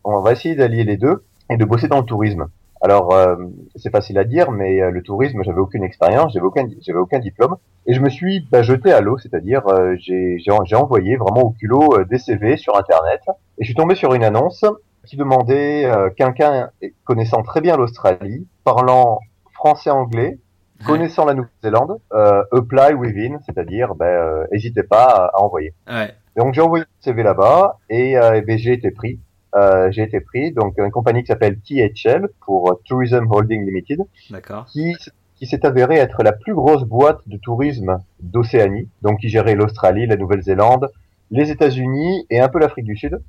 on 0.03 0.21
va 0.21 0.33
essayer 0.33 0.55
d'allier 0.55 0.83
les 0.83 0.97
deux 0.97 1.23
et 1.49 1.57
de 1.57 1.65
bosser 1.65 1.87
dans 1.87 1.99
le 1.99 2.05
tourisme. 2.05 2.47
Alors 2.83 3.13
euh, 3.13 3.37
c'est 3.77 3.91
facile 3.91 4.17
à 4.19 4.25
dire, 4.25 4.51
mais 4.51 4.81
euh, 4.81 4.91
le 4.91 5.01
tourisme, 5.01 5.41
j'avais 5.41 5.59
aucune 5.59 5.85
expérience, 5.85 6.33
j'avais 6.33 6.45
aucun, 6.45 6.67
j'avais 6.81 6.99
aucun 6.99 7.19
diplôme, 7.19 7.55
et 7.85 7.93
je 7.93 8.01
me 8.01 8.09
suis 8.09 8.45
bah, 8.51 8.61
jeté 8.61 8.91
à 8.91 8.99
l'eau, 8.99 9.17
c'est-à-dire 9.17 9.65
euh, 9.67 9.95
j'ai, 9.97 10.37
j'ai 10.37 10.75
envoyé 10.75 11.15
vraiment 11.15 11.43
au 11.43 11.51
culot 11.51 11.97
euh, 11.97 12.03
des 12.03 12.17
CV 12.17 12.57
sur 12.57 12.77
internet, 12.77 13.21
et 13.57 13.63
je 13.63 13.65
suis 13.67 13.73
tombé 13.73 13.95
sur 13.95 14.13
une 14.13 14.25
annonce 14.25 14.65
qui 15.07 15.15
demandait 15.15 15.85
euh, 15.85 16.09
quelqu'un 16.09 16.71
connaissant 17.05 17.41
très 17.41 17.61
bien 17.61 17.77
l'Australie, 17.77 18.47
parlant 18.65 19.19
français-anglais, 19.53 20.39
connaissant 20.85 21.23
la 21.23 21.35
Nouvelle-Zélande, 21.35 21.99
euh, 22.11 22.43
apply 22.51 22.95
within, 22.95 23.39
c'est-à-dire, 23.45 23.95
ben, 23.95 24.45
n'hésitez 24.51 24.83
pas 24.83 25.05
à, 25.05 25.31
à 25.33 25.41
envoyer. 25.41 25.73
Ouais. 25.87 26.13
Donc 26.35 26.53
j'ai 26.53 26.61
envoyé 26.61 26.83
le 26.83 26.89
CV 26.99 27.23
là-bas 27.23 27.77
et, 27.89 28.17
euh, 28.17 28.33
et 28.33 28.41
ben, 28.41 28.57
j'ai 28.57 28.73
été 28.73 28.91
pris. 28.91 29.19
Euh, 29.55 29.91
j'ai 29.91 30.03
été 30.03 30.19
pris 30.19 30.51
donc 30.51 30.75
une 30.77 30.89
compagnie 30.89 31.22
qui 31.22 31.27
s'appelle 31.27 31.60
THL 31.60 32.29
pour 32.41 32.79
Tourism 32.86 33.27
Holding 33.29 33.65
Limited, 33.65 34.00
D'accord. 34.31 34.65
qui 34.65 34.95
qui 35.36 35.48
s'est 35.48 35.65
avérée 35.65 35.98
être 35.98 36.24
la 36.24 36.31
plus 36.31 36.53
grosse 36.53 36.83
boîte 36.83 37.19
de 37.27 37.38
tourisme 37.38 37.98
d'Océanie, 38.22 38.88
donc 39.01 39.19
qui 39.19 39.29
gérait 39.29 39.55
l'Australie, 39.55 40.05
la 40.05 40.15
Nouvelle-Zélande, 40.15 40.89
les 41.31 41.51
États-Unis 41.51 42.25
et 42.29 42.39
un 42.39 42.48
peu 42.48 42.60
l'Afrique 42.60 42.86
du 42.86 42.95
Sud. 42.95 43.19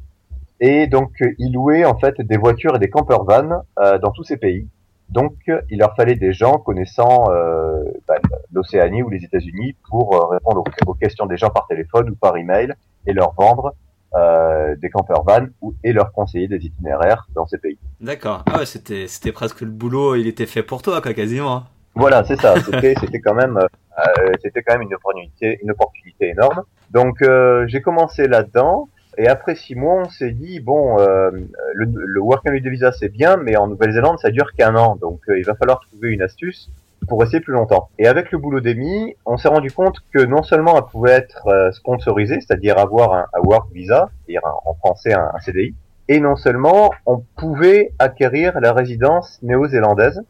Et 0.60 0.86
donc 0.86 1.10
ils 1.38 1.52
louaient 1.52 1.84
en 1.84 1.98
fait 1.98 2.20
des 2.20 2.36
voitures 2.36 2.76
et 2.76 2.78
des 2.78 2.88
camper 2.88 3.16
vans 3.26 3.62
euh, 3.80 3.98
dans 3.98 4.12
tous 4.12 4.22
ces 4.22 4.36
pays. 4.36 4.68
Donc 5.08 5.34
il 5.70 5.78
leur 5.78 5.94
fallait 5.96 6.14
des 6.14 6.32
gens 6.32 6.58
connaissant 6.58 7.24
euh, 7.30 7.82
bah, 8.06 8.14
l'Océanie 8.52 9.02
ou 9.02 9.10
les 9.10 9.24
États-Unis 9.24 9.74
pour 9.88 10.14
euh, 10.14 10.26
répondre 10.26 10.62
aux, 10.62 10.90
aux 10.90 10.94
questions 10.94 11.26
des 11.26 11.36
gens 11.36 11.50
par 11.50 11.66
téléphone 11.66 12.10
ou 12.10 12.14
par 12.14 12.36
email 12.36 12.72
et 13.06 13.12
leur 13.12 13.34
vendre 13.34 13.74
euh, 14.16 14.74
des 14.76 14.90
camper 14.90 15.14
vans 15.26 15.46
ou, 15.60 15.74
et 15.82 15.92
leur 15.92 16.12
conseiller 16.12 16.48
des 16.48 16.56
itinéraires 16.64 17.26
dans 17.34 17.46
ces 17.46 17.58
pays. 17.58 17.78
D'accord. 18.00 18.42
Ah 18.46 18.58
ouais, 18.58 18.66
c'était 18.66 19.06
c'était 19.08 19.32
presque 19.32 19.60
le 19.62 19.70
boulot, 19.70 20.14
il 20.16 20.26
était 20.26 20.46
fait 20.46 20.62
pour 20.62 20.82
toi 20.82 21.00
quoi, 21.00 21.12
quasiment. 21.14 21.56
hein. 21.56 21.64
Voilà, 21.96 22.24
c'est 22.24 22.40
ça. 22.40 22.54
C'était 22.60 22.94
c'était 23.00 23.20
quand 23.20 23.34
même 23.34 23.56
euh, 23.58 24.32
c'était 24.42 24.62
quand 24.62 24.74
même 24.74 24.82
une 24.82 24.94
opportunité 24.94 25.58
une 25.62 25.70
opportunité 25.70 26.28
énorme. 26.30 26.62
Donc 26.90 27.22
euh, 27.22 27.66
j'ai 27.68 27.80
commencé 27.80 28.28
là-dedans 28.28 28.88
et 29.16 29.28
après 29.28 29.54
six 29.54 29.74
mois 29.76 30.02
on 30.06 30.08
s'est 30.08 30.32
dit 30.32 30.58
bon 30.60 30.98
euh, 30.98 31.30
le, 31.74 31.86
le 31.94 32.20
work 32.20 32.44
and 32.46 32.50
holiday 32.50 32.70
visa 32.70 32.90
c'est 32.92 33.08
bien 33.08 33.36
mais 33.36 33.56
en 33.56 33.68
Nouvelle-Zélande 33.68 34.18
ça 34.18 34.30
dure 34.30 34.52
qu'un 34.54 34.74
an 34.74 34.96
donc 34.96 35.20
euh, 35.28 35.38
il 35.38 35.44
va 35.44 35.54
falloir 35.54 35.80
trouver 35.80 36.10
une 36.10 36.22
astuce 36.22 36.68
pour 37.06 37.20
rester 37.20 37.40
plus 37.40 37.52
longtemps. 37.52 37.88
Et 37.98 38.06
avec 38.06 38.30
le 38.32 38.38
boulot 38.38 38.60
d'Emi, 38.60 39.14
on 39.26 39.36
s'est 39.36 39.48
rendu 39.48 39.70
compte 39.70 39.98
que 40.12 40.24
non 40.24 40.42
seulement 40.42 40.76
elle 40.76 40.90
pouvait 40.90 41.12
être 41.12 41.46
euh, 41.48 41.70
sponsorisée, 41.72 42.40
c'est-à-dire 42.40 42.78
avoir 42.78 43.12
un, 43.14 43.26
work 43.42 43.72
visa, 43.72 44.10
c'est-à-dire 44.26 44.42
en 44.64 44.74
français 44.74 45.12
un, 45.12 45.30
un 45.34 45.38
CDI, 45.40 45.74
et 46.08 46.20
non 46.20 46.36
seulement 46.36 46.90
on 47.06 47.22
pouvait 47.36 47.92
acquérir 47.98 48.60
la 48.60 48.72
résidence 48.72 49.38
néo-zélandaise 49.42 50.22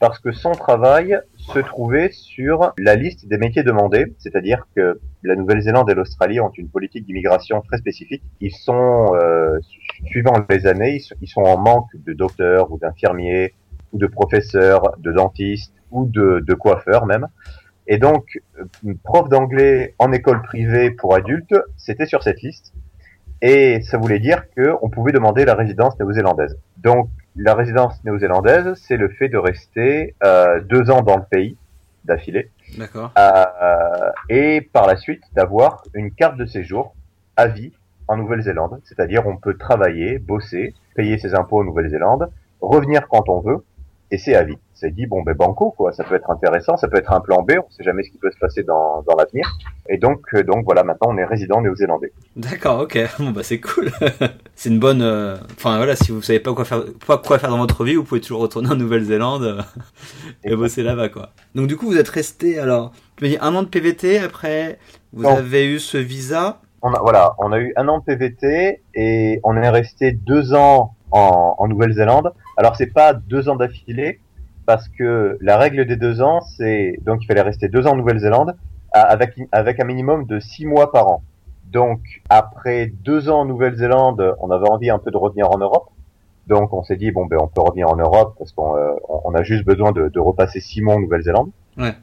parce 0.00 0.20
que 0.20 0.30
son 0.30 0.52
travail 0.52 1.18
se 1.38 1.58
trouvait 1.58 2.10
sur 2.12 2.72
la 2.78 2.94
liste 2.94 3.26
des 3.26 3.36
métiers 3.36 3.64
demandés, 3.64 4.14
c'est-à-dire 4.18 4.66
que 4.76 5.00
la 5.24 5.34
Nouvelle-Zélande 5.34 5.90
et 5.90 5.94
l'Australie 5.94 6.38
ont 6.40 6.52
une 6.56 6.68
politique 6.68 7.04
d'immigration 7.04 7.60
très 7.62 7.78
spécifique. 7.78 8.22
Ils 8.40 8.54
sont, 8.54 9.12
euh, 9.14 9.58
su- 9.60 9.80
suivant 10.06 10.34
les 10.48 10.66
années, 10.68 11.00
ils 11.20 11.26
sont 11.26 11.42
en 11.42 11.58
manque 11.58 11.88
de 11.94 12.12
docteurs 12.12 12.70
ou 12.70 12.78
d'infirmiers 12.78 13.54
ou 13.92 13.98
de 13.98 14.06
professeurs, 14.06 14.94
de 14.98 15.10
dentistes 15.10 15.72
ou 15.90 16.06
de, 16.06 16.40
de 16.46 16.54
coiffeurs 16.54 17.06
même. 17.06 17.28
Et 17.86 17.98
donc, 17.98 18.38
prof 19.02 19.28
d'anglais 19.28 19.94
en 19.98 20.12
école 20.12 20.42
privée 20.42 20.90
pour 20.90 21.14
adultes, 21.14 21.54
c'était 21.76 22.06
sur 22.06 22.22
cette 22.22 22.42
liste. 22.42 22.74
Et 23.40 23.80
ça 23.82 23.96
voulait 23.96 24.18
dire 24.18 24.44
qu'on 24.54 24.90
pouvait 24.90 25.12
demander 25.12 25.44
la 25.44 25.54
résidence 25.54 25.98
néo-zélandaise. 25.98 26.58
Donc, 26.76 27.08
la 27.34 27.54
résidence 27.54 28.02
néo-zélandaise, 28.04 28.74
c'est 28.74 28.96
le 28.96 29.08
fait 29.08 29.28
de 29.28 29.38
rester 29.38 30.14
euh, 30.24 30.60
deux 30.60 30.90
ans 30.90 31.02
dans 31.02 31.16
le 31.16 31.22
pays 31.22 31.56
d'affilée 32.04 32.50
D'accord. 32.76 33.12
euh, 33.18 34.10
et 34.28 34.60
par 34.60 34.86
la 34.86 34.96
suite 34.96 35.22
d'avoir 35.34 35.82
une 35.94 36.10
carte 36.10 36.36
de 36.36 36.46
séjour 36.46 36.94
à 37.36 37.46
vie 37.46 37.72
en 38.08 38.16
Nouvelle-Zélande. 38.16 38.80
C'est-à-dire 38.84 39.26
on 39.26 39.36
peut 39.36 39.56
travailler, 39.56 40.18
bosser, 40.18 40.74
payer 40.94 41.16
ses 41.18 41.34
impôts 41.34 41.60
en 41.60 41.64
Nouvelle-Zélande, 41.64 42.30
revenir 42.60 43.06
quand 43.08 43.28
on 43.28 43.40
veut, 43.40 43.64
et 44.10 44.18
c'est 44.18 44.34
à 44.34 44.42
vie. 44.44 44.56
C'est 44.74 44.94
dit, 44.94 45.06
bon 45.06 45.22
ben 45.22 45.34
banco, 45.34 45.72
quoi, 45.76 45.92
ça 45.92 46.04
peut 46.04 46.14
être 46.14 46.30
intéressant, 46.30 46.76
ça 46.76 46.86
peut 46.86 46.98
être 46.98 47.12
un 47.12 47.20
plan 47.20 47.42
B, 47.42 47.52
on 47.58 47.68
sait 47.70 47.82
jamais 47.82 48.04
ce 48.04 48.10
qui 48.10 48.18
peut 48.18 48.30
se 48.30 48.38
passer 48.38 48.62
dans, 48.62 49.02
dans 49.02 49.16
l'avenir. 49.16 49.50
Et 49.88 49.98
donc, 49.98 50.20
euh, 50.34 50.44
donc 50.44 50.64
voilà, 50.64 50.84
maintenant 50.84 51.08
on 51.10 51.18
est 51.18 51.24
résident 51.24 51.60
néo-zélandais. 51.60 52.12
D'accord, 52.36 52.80
ok. 52.82 52.96
Bon 53.18 53.30
bah 53.32 53.42
c'est 53.42 53.58
cool. 53.60 53.90
c'est 54.54 54.68
une 54.68 54.78
bonne. 54.78 55.02
euh, 55.02 55.36
Enfin 55.56 55.76
voilà, 55.78 55.96
si 55.96 56.12
vous 56.12 56.22
savez 56.22 56.38
pas 56.38 56.54
quoi 56.54 56.64
faire, 56.64 56.84
pas 57.06 57.18
quoi 57.18 57.38
faire 57.40 57.50
dans 57.50 57.58
votre 57.58 57.82
vie, 57.84 57.96
vous 57.96 58.04
pouvez 58.04 58.20
toujours 58.20 58.40
retourner 58.40 58.70
en 58.70 58.76
Nouvelle-Zélande 58.76 59.42
euh, 59.42 59.62
et 60.44 60.54
bosser 60.54 60.84
là-bas 60.84 61.08
quoi. 61.08 61.30
Donc 61.56 61.66
du 61.66 61.76
coup 61.76 61.86
vous 61.86 61.98
êtes 61.98 62.08
resté 62.08 62.60
alors, 62.60 62.92
tu 63.16 63.24
m'as 63.24 63.30
dit 63.30 63.38
un 63.40 63.54
an 63.56 63.64
de 63.64 63.68
PVT. 63.68 64.20
Après 64.20 64.78
vous 65.12 65.24
Non. 65.24 65.36
avez 65.36 65.66
eu 65.66 65.80
ce 65.80 65.98
visa? 65.98 66.60
On 66.82 66.94
a, 66.94 67.00
voilà, 67.00 67.34
on 67.40 67.50
a 67.50 67.58
eu 67.58 67.72
un 67.74 67.88
an 67.88 67.98
de 67.98 68.04
PVT 68.04 68.82
et 68.94 69.40
on 69.42 69.56
est 69.56 69.68
resté 69.68 70.12
deux 70.12 70.54
ans 70.54 70.94
en, 71.10 71.56
en 71.58 71.66
Nouvelle-Zélande. 71.66 72.32
Alors 72.58 72.74
c'est 72.74 72.92
pas 72.92 73.12
deux 73.12 73.48
ans 73.48 73.54
d'affilée 73.54 74.18
parce 74.66 74.88
que 74.88 75.38
la 75.40 75.56
règle 75.56 75.86
des 75.86 75.94
deux 75.94 76.20
ans, 76.20 76.40
c'est 76.40 76.98
donc 77.06 77.22
il 77.22 77.26
fallait 77.26 77.40
rester 77.40 77.68
deux 77.68 77.86
ans 77.86 77.92
en 77.92 77.96
Nouvelle-Zélande 77.96 78.56
avec 78.92 79.38
avec 79.52 79.78
un 79.78 79.84
minimum 79.84 80.26
de 80.26 80.40
six 80.40 80.66
mois 80.66 80.90
par 80.90 81.06
an. 81.06 81.22
Donc 81.66 82.00
après 82.28 82.92
deux 83.04 83.30
ans 83.30 83.42
en 83.42 83.44
Nouvelle-Zélande, 83.44 84.34
on 84.40 84.50
avait 84.50 84.68
envie 84.68 84.90
un 84.90 84.98
peu 84.98 85.12
de 85.12 85.16
revenir 85.16 85.48
en 85.52 85.58
Europe. 85.58 85.90
Donc 86.48 86.72
on 86.72 86.82
s'est 86.82 86.96
dit 86.96 87.12
bon 87.12 87.26
ben 87.26 87.38
on 87.40 87.46
peut 87.46 87.60
revenir 87.60 87.88
en 87.88 87.96
Europe 87.96 88.34
parce 88.36 88.50
qu'on 88.50 88.76
euh, 88.76 88.90
on 89.08 89.34
a 89.34 89.44
juste 89.44 89.64
besoin 89.64 89.92
de, 89.92 90.08
de 90.08 90.18
repasser 90.18 90.58
six 90.58 90.82
mois 90.82 90.96
en 90.96 91.00
Nouvelle-Zélande. 91.00 91.50
Ouais. 91.76 91.94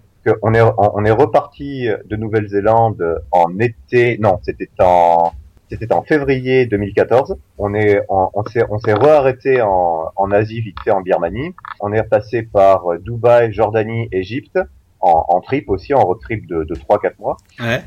On 0.42 0.54
est 0.54 0.62
on 0.78 1.04
est 1.04 1.12
reparti 1.12 1.90
de 2.06 2.16
Nouvelle-Zélande 2.16 3.22
en 3.32 3.60
été 3.60 4.18
non 4.20 4.40
c'était 4.42 4.70
en 4.80 5.34
c'était 5.80 5.94
en 5.94 6.04
février 6.04 6.66
2014. 6.66 7.36
On 7.58 7.74
est 7.74 8.02
en- 8.10 8.30
on 8.34 8.44
s'est 8.46 8.64
on 8.70 8.80
s'est 8.80 8.94
rearrêté 8.94 9.62
en 9.62 10.06
en 10.16 10.32
Asie 10.32 10.62
vite 10.62 10.78
fait 10.84 10.92
en 10.92 11.02
Birmanie. 11.02 11.54
On 11.80 11.92
est 11.94 12.04
passé 12.04 12.44
par 12.44 12.92
euh, 12.92 12.98
Dubaï, 13.00 13.52
Jordanie, 13.54 14.08
Égypte 14.12 14.60
en, 15.02 15.26
en 15.28 15.42
trip 15.42 15.70
aussi 15.70 15.94
en 15.94 16.02
road 16.02 16.20
trip 16.22 16.48
de 16.48 16.64
de 16.64 16.76
trois 16.76 17.00
quatre 17.00 17.20
mois. 17.20 17.38
Ouais. 17.60 17.82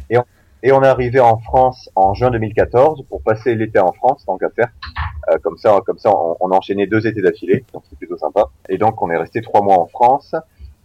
Et 0.65 0.73
on 0.73 0.83
est 0.83 0.89
arrivé 0.89 1.21
en 1.21 1.39
France 1.39 1.89
en 1.95 2.15
juin 2.15 2.31
2014 2.33 3.05
pour 3.09 3.23
passer 3.23 3.55
l'été 3.55 3.79
en 3.79 3.93
France, 3.93 4.25
tant 4.27 4.37
qu'à 4.39 4.51
faire. 4.51 4.69
Euh, 5.31 5.39
comme 5.41 5.57
ça, 5.57 5.79
comme 5.87 5.99
ça, 5.99 6.11
on, 6.13 6.37
on 6.41 6.51
a 6.51 6.57
enchaîné 6.57 6.89
deux 6.89 7.07
étés 7.07 7.23
d'affilée, 7.23 7.65
donc 7.73 7.85
c'est 7.89 7.97
plutôt 7.97 8.17
sympa. 8.19 8.47
Et 8.69 8.77
donc, 8.77 9.01
on 9.01 9.09
est 9.09 9.17
resté 9.17 9.41
trois 9.41 9.63
mois 9.63 9.79
en 9.79 9.87
France 9.87 10.35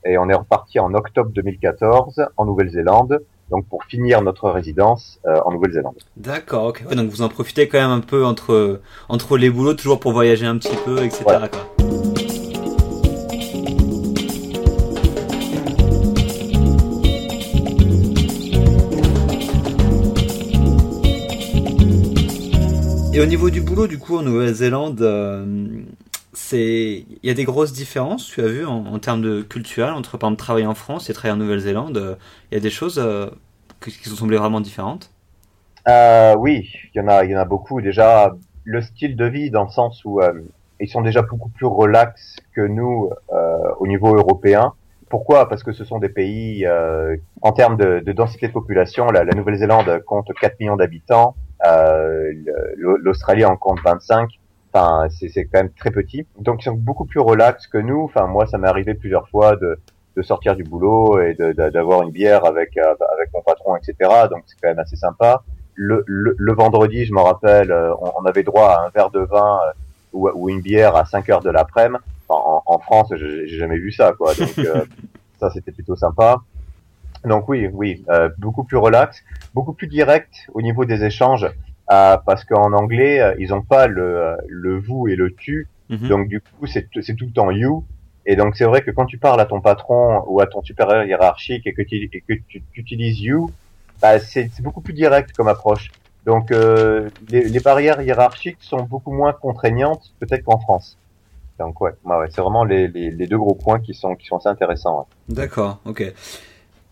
et 0.06 0.18
on 0.20 0.30
est 0.30 0.34
reparti 0.36 0.80
en 0.80 0.94
octobre 0.94 1.32
2014 1.34 2.24
en 2.38 2.46
Nouvelle-Zélande 2.46 3.24
donc 3.50 3.68
pour 3.68 3.84
finir 3.84 4.22
notre 4.22 4.50
résidence 4.50 5.20
euh, 5.26 5.40
en 5.46 5.52
Nouvelle-Zélande. 5.52 5.96
D'accord, 6.18 6.66
ok. 6.66 6.86
donc 6.96 7.10
vous 7.10 7.22
en 7.22 7.30
profitez 7.30 7.68
quand 7.68 7.80
même 7.80 7.92
un 7.92 8.00
peu 8.00 8.26
entre, 8.26 8.82
entre 9.10 9.38
les 9.38 9.50
boulots, 9.50 9.74
toujours 9.74 10.00
pour 10.00 10.12
voyager 10.12 10.46
un 10.46 10.58
petit 10.58 10.76
peu, 10.86 11.04
etc. 11.04 11.24
Et 23.16 23.22
au 23.22 23.28
niveau 23.28 23.52
du 23.52 23.62
boulot, 23.62 23.86
du 23.86 24.00
coup, 24.00 24.18
en 24.18 24.24
Nouvelle-Zélande, 24.24 25.00
euh, 25.04 25.46
il 26.54 27.20
y 27.24 27.30
a 27.30 27.34
des 27.34 27.44
grosses 27.44 27.74
différences, 27.74 28.28
tu 28.28 28.42
as 28.42 28.48
vu, 28.48 28.66
en, 28.66 28.98
termes 29.00 29.22
de 29.22 29.42
culturel, 29.42 29.94
entre 29.94 30.18
par 30.18 30.30
exemple 30.30 30.44
travailler 30.44 30.66
en 30.66 30.76
France 30.76 31.10
et 31.10 31.14
travailler 31.14 31.40
en 31.40 31.44
Nouvelle-Zélande. 31.44 31.98
Euh, 31.98 32.16
il 32.52 32.56
y 32.56 32.58
a 32.58 32.62
des 32.62 32.70
choses 32.70 33.00
euh, 33.00 33.28
qui 33.82 34.10
sont 34.10 34.16
semblées 34.16 34.38
vraiment 34.38 34.62
différentes? 34.62 35.10
oui, 36.38 36.70
il 36.94 36.98
y 36.98 37.02
en 37.02 37.08
a, 37.10 37.26
il 37.26 37.32
y 37.32 37.36
en 37.36 37.40
a 37.40 37.46
beaucoup. 37.46 37.82
Déjà, 37.82 38.34
le 38.64 38.82
style 38.82 39.16
de 39.18 39.26
vie, 39.26 39.52
dans 39.52 39.66
le 39.66 39.70
sens 39.70 40.02
où 40.06 40.22
ils 40.80 40.88
sont 40.88 41.02
déjà 41.02 41.22
beaucoup 41.22 41.50
plus 41.50 41.66
relax 41.66 42.38
que 42.56 42.62
nous 42.62 43.10
au 43.80 43.88
niveau 43.88 44.16
européen. 44.16 44.74
Pourquoi? 45.10 45.50
Parce 45.50 45.62
que 45.62 45.74
ce 45.74 45.84
sont 45.84 46.00
des 46.00 46.08
pays, 46.08 46.66
en 47.42 47.52
termes 47.52 47.76
de, 47.76 48.00
densité 48.14 48.48
de 48.48 48.54
population, 48.54 49.08
la, 49.08 49.26
la 49.26 49.34
Nouvelle-Zélande 49.34 50.02
compte 50.06 50.30
4 50.40 50.58
millions 50.62 50.78
d'habitants. 50.78 51.36
Euh, 51.66 52.34
L'Australie 52.78 53.46
en 53.46 53.56
compte 53.56 53.80
25. 53.84 54.30
Enfin, 54.74 55.08
c'est 55.10 55.46
quand 55.46 55.60
même 55.60 55.72
très 55.72 55.92
petit. 55.92 56.26
Donc 56.40 56.62
ils 56.62 56.66
sont 56.66 56.74
beaucoup 56.74 57.06
plus 57.06 57.20
relax 57.20 57.68
que 57.68 57.78
nous. 57.78 58.04
Enfin, 58.04 58.26
moi, 58.28 58.48
ça 58.48 58.58
m'est 58.58 58.68
arrivé 58.68 58.96
plusieurs 58.96 59.30
fois 59.30 59.56
de, 59.56 59.80
de 60.18 60.22
sortir 60.22 60.56
du 60.56 60.64
boulot 60.64 61.20
et 61.22 61.36
d'avoir 61.36 62.02
une 62.04 62.12
bière 62.12 62.46
avec 62.46 62.76
euh, 62.78 62.96
avec 63.14 63.32
mon 63.34 63.42
patron, 63.42 63.76
etc. 63.76 63.96
Donc 64.30 64.44
c'est 64.48 64.56
quand 64.62 64.70
même 64.70 64.80
assez 64.80 64.96
sympa. 64.96 65.44
Le, 65.76 66.04
le, 66.08 66.54
vendredi, 66.54 67.06
je 67.06 67.14
me 67.14 67.20
rappelle, 67.20 67.72
euh, 67.72 67.94
on, 68.00 68.26
avait 68.26 68.44
droit 68.44 68.70
à 68.74 68.86
un 68.86 68.90
verre 68.90 69.10
de 69.10 69.22
vin 69.22 69.60
ou, 70.12 70.30
ou 70.30 70.50
une 70.50 70.62
bière 70.62 70.96
à 70.96 71.06
5 71.06 71.28
heures 71.30 71.42
de 71.42 71.50
l'après-midi. 71.50 72.04
en, 72.30 72.62
en, 72.64 72.78
France, 72.78 73.12
j'ai 73.16 73.48
jamais 73.48 73.78
vu 73.78 73.92
ça, 73.92 74.14
quoi. 74.14 74.36
Donc 74.36 74.50
ça, 75.40 75.50
c'était 75.50 75.72
plutôt 75.72 75.96
sympa. 75.96 76.42
Donc 77.26 77.48
oui, 77.48 77.70
oui, 77.72 78.04
euh, 78.10 78.30
beaucoup 78.38 78.64
plus 78.64 78.78
relax, 78.78 79.24
beaucoup 79.54 79.74
plus 79.74 79.88
direct 79.88 80.34
au 80.54 80.62
niveau 80.62 80.84
des 80.86 81.04
échanges, 81.06 81.46
euh, 81.46 81.50
parce 82.26 82.44
qu'en 82.46 82.74
anglais, 82.74 83.20
euh, 83.20 83.34
ils 83.40 83.54
ont 83.54 83.62
pas 83.62 83.88
le, 83.88 84.38
le 84.48 84.78
vous 84.78 85.08
et 85.08 85.16
le 85.16 85.34
tu, 85.34 85.68
mhm. 85.90 86.08
donc 86.08 86.28
du 86.28 86.42
coup 86.42 86.68
c'est 86.68 86.88
tout 86.92 87.26
le 87.26 87.32
temps 87.32 87.52
you. 87.52 87.86
Et 88.26 88.36
donc 88.36 88.56
c'est 88.56 88.64
vrai 88.64 88.82
que 88.82 88.92
quand 88.92 89.06
tu 89.06 89.18
parles 89.18 89.42
à 89.42 89.46
ton 89.46 89.60
patron 89.60 90.24
ou 90.28 90.40
à 90.40 90.48
ton 90.48 90.62
supérieur 90.62 91.04
hiérarchique 91.04 91.68
et 91.68 91.74
que 91.74 91.82
tu, 91.82 92.10
et 92.12 92.22
que 92.22 92.34
tu, 92.48 92.64
utilises 92.76 93.20
you, 93.20 93.52
bah, 94.02 94.18
c'est 94.20 94.50
beaucoup 94.62 94.80
plus 94.80 94.94
direct 94.94 95.34
comme 95.36 95.50
approche. 95.50 95.92
Donc 96.26 96.52
les, 96.52 97.44
les, 97.50 97.60
barrières 97.60 98.02
hiérarchiques 98.02 98.60
sont 98.62 98.84
beaucoup 98.84 99.12
moins 99.12 99.34
contraignantes 99.34 100.14
peut-être 100.22 100.44
qu'en 100.46 100.58
France. 100.58 100.98
Donc 101.60 101.82
ouais, 101.82 101.92
ouais 102.06 102.28
c'est 102.30 102.40
vraiment 102.40 102.64
les, 102.64 102.88
les, 102.88 103.12
les, 103.12 103.28
deux 103.28 103.38
gros 103.38 103.56
points 103.56 103.82
qui 103.82 103.94
sont 103.94 104.16
qui 104.16 104.26
sont 104.26 104.38
assez 104.38 104.48
intéressants. 104.48 105.06
D'accord, 105.28 105.80
ok. 105.84 106.14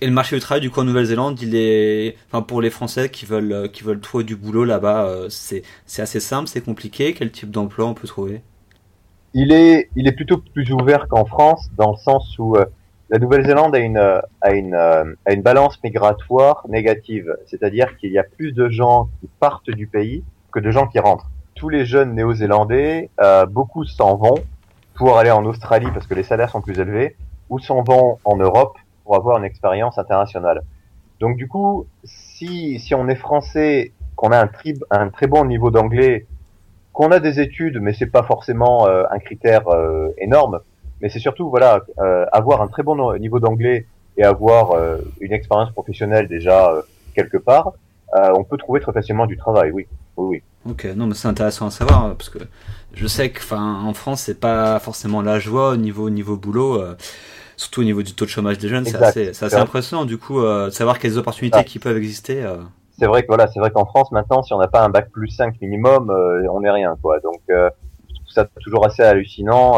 Et 0.04 0.08
le 0.08 0.14
marché 0.14 0.36
du 0.36 0.42
travail, 0.42 0.62
du 0.62 0.72
coup, 0.72 0.80
en 0.80 0.84
Nouvelle-Zélande, 0.84 1.40
il 1.44 1.56
est, 1.56 2.18
pour 2.48 2.60
les 2.60 2.72
Français 2.72 3.10
qui 3.10 3.28
veulent, 3.28 3.54
euh, 3.54 3.68
qui 3.68 3.84
veulent 3.84 4.00
trouver 4.00 4.24
du 4.24 4.36
boulot 4.36 4.66
là-bas, 4.66 5.06
euh, 5.06 5.28
c'est, 5.30 5.62
assez 6.00 6.20
simple, 6.20 6.48
c'est 6.50 6.66
compliqué. 6.66 7.14
Quel 7.14 7.30
type 7.30 7.52
d'emploi 7.52 7.86
on 7.86 7.94
peut 7.94 8.08
trouver? 8.08 8.42
Il 9.36 9.54
est, 9.54 9.92
il 9.96 10.08
est 10.08 10.12
plutôt 10.12 10.40
plus 10.40 10.72
ouvert 10.72 11.08
qu'en 11.08 11.26
France, 11.26 11.70
dans 11.78 11.92
le 11.92 11.98
sens 11.98 12.36
où 12.40 12.56
euh, 12.56 12.66
la 13.12 13.20
Nouvelle-Zélande 13.20 13.76
a 13.76 14.52
une 14.56 15.42
balance 15.44 15.78
migratoire 15.84 16.66
négative, 16.68 17.38
c'est-à-dire 17.46 17.96
qu'il 17.98 18.12
y 18.12 18.18
a 18.18 18.24
plus 18.24 18.54
de 18.54 18.70
gens 18.70 19.08
qui 19.20 19.30
partent 19.40 19.70
du 19.70 19.86
pays 19.86 20.24
que 20.52 20.60
de 20.60 20.72
gens 20.72 20.88
qui 20.88 20.98
rentrent. 20.98 21.30
Tous 21.54 21.70
les 21.70 21.86
jeunes 21.86 22.16
néo-zélandais, 22.16 23.10
beaucoup 23.50 23.84
s'en 23.84 24.16
vont 24.16 24.44
pour 24.96 25.18
aller 25.18 25.32
en 25.32 25.46
Australie 25.46 25.88
parce 25.94 26.08
que 26.08 26.14
les 26.16 26.24
salaires 26.24 26.50
sont 26.50 26.62
plus 26.62 26.80
élevés, 26.80 27.16
ou 27.50 27.60
s'en 27.60 27.84
vont 27.84 28.18
en 28.24 28.38
Europe 28.38 28.78
pour 29.12 29.17
avoir 29.17 29.39
une 29.39 29.43
expérience 29.43 29.97
internationale. 29.97 30.62
Donc 31.19 31.36
du 31.36 31.50
coup, 31.50 31.86
si, 32.06 32.80
si 32.80 32.95
on 32.95 33.10
est 33.10 33.15
français, 33.15 33.91
qu'on 34.15 34.32
a 34.32 34.39
un, 34.41 35.10
très 35.10 35.28
bon 35.28 35.43
niveau 35.43 35.69
d'anglais, 35.69 36.28
qu'on 36.93 37.12
a 37.12 37.19
des 37.19 37.41
études, 37.41 37.80
mais 37.82 37.91
c'est 37.91 38.06
pas 38.06 38.24
forcément 38.24 38.88
euh, 38.88 39.04
un 39.12 39.19
critère 39.19 39.67
euh, 39.67 40.13
énorme, 40.17 40.62
mais 41.02 41.10
c'est 41.10 41.19
surtout 41.19 41.50
voilà 41.50 41.82
euh, 42.00 42.26
avoir 42.32 42.62
un 42.62 42.69
très 42.69 42.84
bon 42.84 43.13
niveau 43.17 43.41
d'anglais 43.41 43.86
et 44.15 44.24
avoir 44.24 44.78
une 45.19 45.34
expérience 45.34 45.71
professionnelle 45.71 46.30
déjà 46.30 46.74
quelque 47.13 47.38
part, 47.38 47.74
on 48.13 48.45
peut 48.45 48.58
trouver 48.58 48.80
très 48.80 48.93
facilement 48.93 49.26
du 49.26 49.36
travail. 49.36 49.71
Oui, 49.71 49.88
oui, 50.15 50.26
oui. 50.30 50.43
Ok, 50.69 50.86
non, 50.95 51.08
mais 51.08 51.15
c'est 51.15 51.28
intéressant 51.28 51.67
à 51.67 51.71
savoir 51.71 52.15
parce 52.15 52.30
que 52.30 52.39
je 52.93 53.08
sais 53.08 53.32
que, 53.32 53.39
enfin, 53.39 53.82
en 53.84 53.93
France, 53.93 54.21
c'est 54.21 54.39
pas 54.39 54.80
forcément 54.80 55.21
la 55.21 55.39
joie 55.39 55.71
au 55.71 55.78
niveau 55.78 56.10
niveau 56.10 56.38
boulot 56.38 56.82
surtout 57.62 57.82
au 57.82 57.84
niveau 57.84 58.02
du 58.02 58.13
taux 58.13 58.26
de 58.26 58.30
chômage 58.30 58.58
des 58.58 58.67
jeunes, 58.67 58.86
c'est 58.86 58.95
assez, 59.43 59.56
impressionnant 59.56 60.06
du 60.06 60.17
coup 60.17 60.39
euh, 60.39 60.65
de 60.65 60.71
savoir 60.71 60.97
quelles 60.97 61.19
opportunités 61.19 61.60
ah. 61.60 61.63
qui 61.63 61.78
peuvent 61.78 61.97
exister. 61.97 62.43
Euh. 62.43 62.58
C'est 62.97 63.06
vrai 63.06 63.21
que 63.21 63.28
voilà, 63.28 63.47
c'est 63.47 63.60
vrai 63.60 63.69
qu'en 63.69 63.86
France 63.86 64.12
maintenant, 64.12 64.41
si 64.41 64.52
on 64.54 64.58
n'a 64.58 64.67
pas 64.67 64.84
un 64.84 64.89
bac 64.89 65.10
plus 65.12 65.30
5 65.30 65.62
minimum, 65.62 66.10
euh, 66.10 66.43
on 66.52 66.62
n'est 66.62 66.71
rien 66.71 66.95
quoi. 67.02 67.19
Donc 67.19 67.39
je 67.47 68.15
trouve 68.15 68.30
ça 68.34 68.47
toujours 68.62 68.86
assez 68.86 69.04
hallucinant 69.04 69.78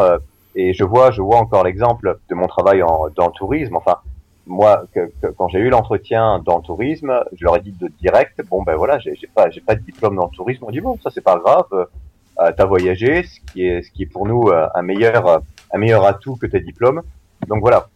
et 0.54 0.72
je 0.72 0.84
vois, 0.84 1.10
je 1.10 1.20
vois 1.20 1.36
encore 1.36 1.64
l'exemple 1.64 2.18
de 2.30 2.34
mon 2.34 2.46
travail 2.46 2.82
en, 2.82 3.08
dans 3.14 3.26
le 3.26 3.32
tourisme. 3.32 3.76
Enfin, 3.76 3.98
moi, 4.46 4.84
que, 4.94 5.10
quand 5.36 5.48
j'ai 5.48 5.58
eu 5.58 5.70
l'entretien 5.70 6.40
dans 6.44 6.58
le 6.58 6.62
tourisme, 6.62 7.24
je 7.34 7.44
leur 7.44 7.56
ai 7.56 7.60
dit 7.60 7.72
de 7.72 7.88
direct, 8.00 8.42
bon 8.48 8.62
ben 8.62 8.76
voilà, 8.76 8.98
j'ai 8.98 9.16
pas, 9.34 9.50
j'ai 9.50 9.60
pas 9.60 9.74
de 9.74 9.80
diplôme 9.80 10.16
dans 10.16 10.26
le 10.26 10.36
tourisme. 10.36 10.64
On 10.66 10.70
dit 10.70 10.80
bon, 10.80 10.98
ça 11.02 11.10
c'est 11.10 11.22
pas 11.22 11.38
grave, 11.38 11.66
euh, 11.72 12.52
t'as 12.56 12.64
voyagé, 12.64 13.22
ce 13.22 13.40
qui 13.52 13.66
est, 13.66 13.82
ce 13.82 13.90
qui 13.90 14.02
est 14.02 14.06
pour 14.06 14.26
nous 14.26 14.50
un 14.52 14.82
meilleur, 14.82 15.40
un 15.72 15.78
meilleur 15.78 16.04
atout 16.04 16.36
que 16.36 16.46
tes 16.46 16.60
diplômes 16.60 17.02
donc 17.46 17.60
voilà, 17.60 17.88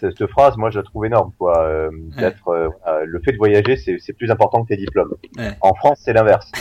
cette 0.00 0.26
phrase, 0.26 0.56
moi, 0.56 0.70
je 0.70 0.78
la 0.78 0.84
trouve 0.84 1.06
énorme. 1.06 1.32
Quoi. 1.38 1.58
Euh, 1.58 1.90
d'être, 2.18 2.48
euh, 2.48 2.68
le 3.04 3.20
fait 3.20 3.32
de 3.32 3.38
voyager, 3.38 3.76
c'est, 3.76 4.12
plus 4.12 4.30
important 4.30 4.62
que 4.62 4.68
tes 4.68 4.76
diplômes. 4.76 5.14
En 5.60 5.74
France, 5.74 6.00
c'est 6.04 6.12
l'inverse. 6.12 6.50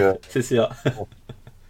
Euh, 0.00 0.14
c'est 0.30 0.40
sûr. 0.40 0.70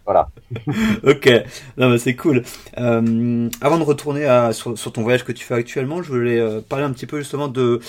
Voilà. 0.05 0.29
ok, 1.03 1.29
non 1.77 1.89
mais 1.89 1.97
c'est 1.97 2.15
cool. 2.15 2.43
avant 2.75 3.77
de 3.77 3.83
retourner 3.83 4.25
à, 4.25 4.53
sur, 4.53 4.77
sur, 4.77 4.91
ton 4.91 5.01
voyage 5.03 5.23
que 5.23 5.31
tu 5.31 5.45
fais 5.45 5.55
actuellement, 5.55 6.01
je 6.01 6.11
voulais 6.11 6.61
parler 6.61 6.85
un 6.85 6.91
petit 6.91 7.05
peu 7.05 7.19
justement 7.19 7.47
de 7.47 7.79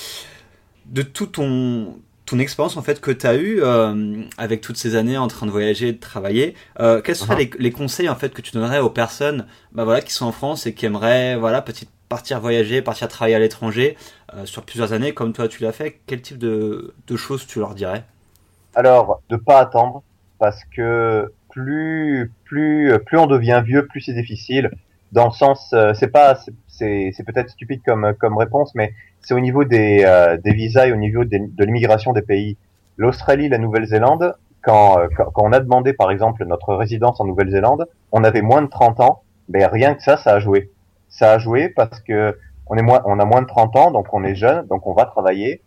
de 0.87 1.03
tout 1.03 1.27
ton 1.27 1.97
ton 2.27 2.39
expérience 2.39 2.77
en 2.77 2.83
fait 2.83 3.01
que 3.01 3.11
tu 3.11 3.27
as 3.27 3.37
eu 3.37 3.63
avec 4.39 4.61
toutes 4.61 4.77
ces 4.77 4.95
années 4.95 5.19
en 5.19 5.29
train 5.29 5.47
de 5.47 5.51
voyager 5.51 5.89
et 5.89 5.93
de 5.93 6.01
travailler, 6.01 6.55
quels 6.79 7.17
seraient 7.17 7.35
uh-huh. 7.35 7.57
les, 7.59 7.65
les, 7.65 7.71
conseils 7.71 8.09
en 8.09 8.17
fait 8.17 8.33
que 8.33 8.43
tu 8.43 8.53
donnerais 8.53 8.81
aux 8.81 8.91
personnes 8.91 9.47
bah 9.73 9.85
voilà 9.85 10.01
qui 10.01 10.13
sont 10.13 10.27
en 10.27 10.33
France 10.33 10.67
et 10.67 10.75
qui 10.75 10.87
aimeraient 10.87 11.37
voilà 11.37 11.63
petite 11.63 11.91
partir 12.09 12.41
voyager, 12.41 12.83
partir 12.83 13.09
travailler 13.09 13.35
à 13.35 13.39
l'étranger 13.41 13.97
euh, 14.35 14.47
sur 14.47 14.63
plusieurs 14.63 14.93
années 14.93 15.15
comme 15.15 15.33
toi 15.33 15.49
tu 15.49 15.63
l'as 15.63 15.73
fait, 15.73 16.01
quel 16.07 16.23
type 16.23 16.39
de, 16.39 16.95
de 17.07 17.17
choses 17.17 17.47
tu 17.47 17.59
leur 17.59 17.75
dirais? 17.75 18.05
Alors, 18.75 19.21
de 19.29 19.37
pas 19.37 19.59
attendre 19.59 20.03
parce 20.39 20.61
que 20.77 21.33
plus 21.55 22.33
plus 22.45 22.93
plus 23.07 23.19
on 23.19 23.27
devient 23.27 23.63
vieux, 23.65 23.87
plus 23.87 24.01
c'est 24.01 24.13
difficile 24.13 24.71
dans 25.13 25.27
le 25.27 25.31
sens 25.31 25.73
euh, 25.73 25.95
c'est 25.95 26.09
pas 26.09 26.37
c'est 26.67 27.13
c'est 27.17 27.25
peut-être 27.25 27.51
stupide 27.51 27.81
comme 27.87 28.13
comme 28.19 28.37
réponse 28.37 28.75
mais 28.75 28.93
c'est 29.21 29.35
au 29.35 29.41
niveau 29.41 29.65
des 29.65 30.03
euh, 30.05 30.37
des 30.37 30.53
visas 30.53 30.89
et 30.89 30.93
au 30.93 30.97
niveau 30.97 31.25
de 31.25 31.65
l'immigration 31.65 32.13
des 32.13 32.23
pays. 32.23 32.57
L'Australie, 32.97 33.49
la 33.49 33.59
Nouvelle-Zélande, 33.59 34.35
quand, 34.63 34.99
quand, 35.17 35.31
quand 35.33 35.43
on 35.45 35.53
a 35.53 35.61
demandé 35.61 35.93
par 35.93 36.11
exemple 36.11 36.45
notre 36.45 36.75
résidence 36.75 37.21
en 37.21 37.25
Nouvelle-Zélande, 37.25 37.87
on 38.13 38.23
avait 38.23 38.43
moins 38.43 38.63
de 38.63 38.69
30 38.69 39.01
ans, 39.01 39.23
mais 39.49 39.65
rien 39.67 39.95
que 39.95 40.03
ça 40.03 40.17
ça 40.17 40.35
a 40.35 40.41
joué 40.41 40.71
ça 41.09 41.33
a 41.33 41.39
joué 41.39 41.69
parce 41.69 42.01
que 42.01 42.37
on 42.67 42.77
est 42.77 42.83
moins, 42.83 43.03
on 43.05 43.19
a 43.21 43.25
moins 43.25 43.43
de 43.43 43.47
30 43.47 43.77
ans, 43.77 43.91
donc 43.91 44.07
on 44.13 44.25
est 44.25 44.35
jeune, 44.35 44.67
donc 44.67 44.87
on 44.87 44.95
va 44.95 45.05
travailler. 45.05 45.63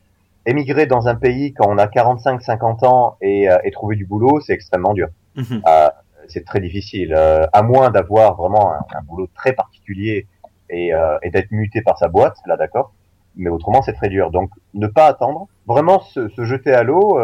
Émigrer 0.45 0.85
dans 0.87 1.07
un 1.07 1.15
pays 1.15 1.53
quand 1.53 1.67
on 1.67 1.77
a 1.77 1.87
45, 1.87 2.41
50 2.41 2.83
ans 2.83 3.17
et, 3.21 3.49
euh, 3.49 3.57
et 3.63 3.71
trouver 3.71 3.95
du 3.95 4.05
boulot, 4.05 4.39
c'est 4.41 4.53
extrêmement 4.53 4.93
dur. 4.93 5.09
Mhm. 5.37 5.61
Euh, 5.67 5.89
c'est 6.27 6.43
très 6.43 6.59
difficile, 6.59 7.13
euh, 7.15 7.45
à 7.53 7.63
moins 7.63 7.89
d'avoir 7.89 8.35
vraiment 8.35 8.73
un, 8.73 8.79
un, 8.97 9.01
boulot 9.03 9.29
très 9.33 9.53
particulier 9.53 10.27
et, 10.69 10.93
euh, 10.93 11.17
et 11.23 11.29
d'être 11.29 11.51
muté 11.51 11.81
par 11.81 11.97
sa 11.97 12.09
boîte, 12.09 12.37
là 12.45 12.57
d'accord. 12.57 12.93
Mais 13.37 13.49
autrement, 13.49 13.81
c'est 13.81 13.93
très 13.93 14.09
dur. 14.09 14.31
Donc, 14.31 14.49
ne 14.73 14.87
pas 14.87 15.05
attendre, 15.05 15.47
vraiment 15.67 16.01
se, 16.01 16.27
se 16.29 16.43
jeter 16.43 16.73
à 16.73 16.81
l'eau. 16.81 17.19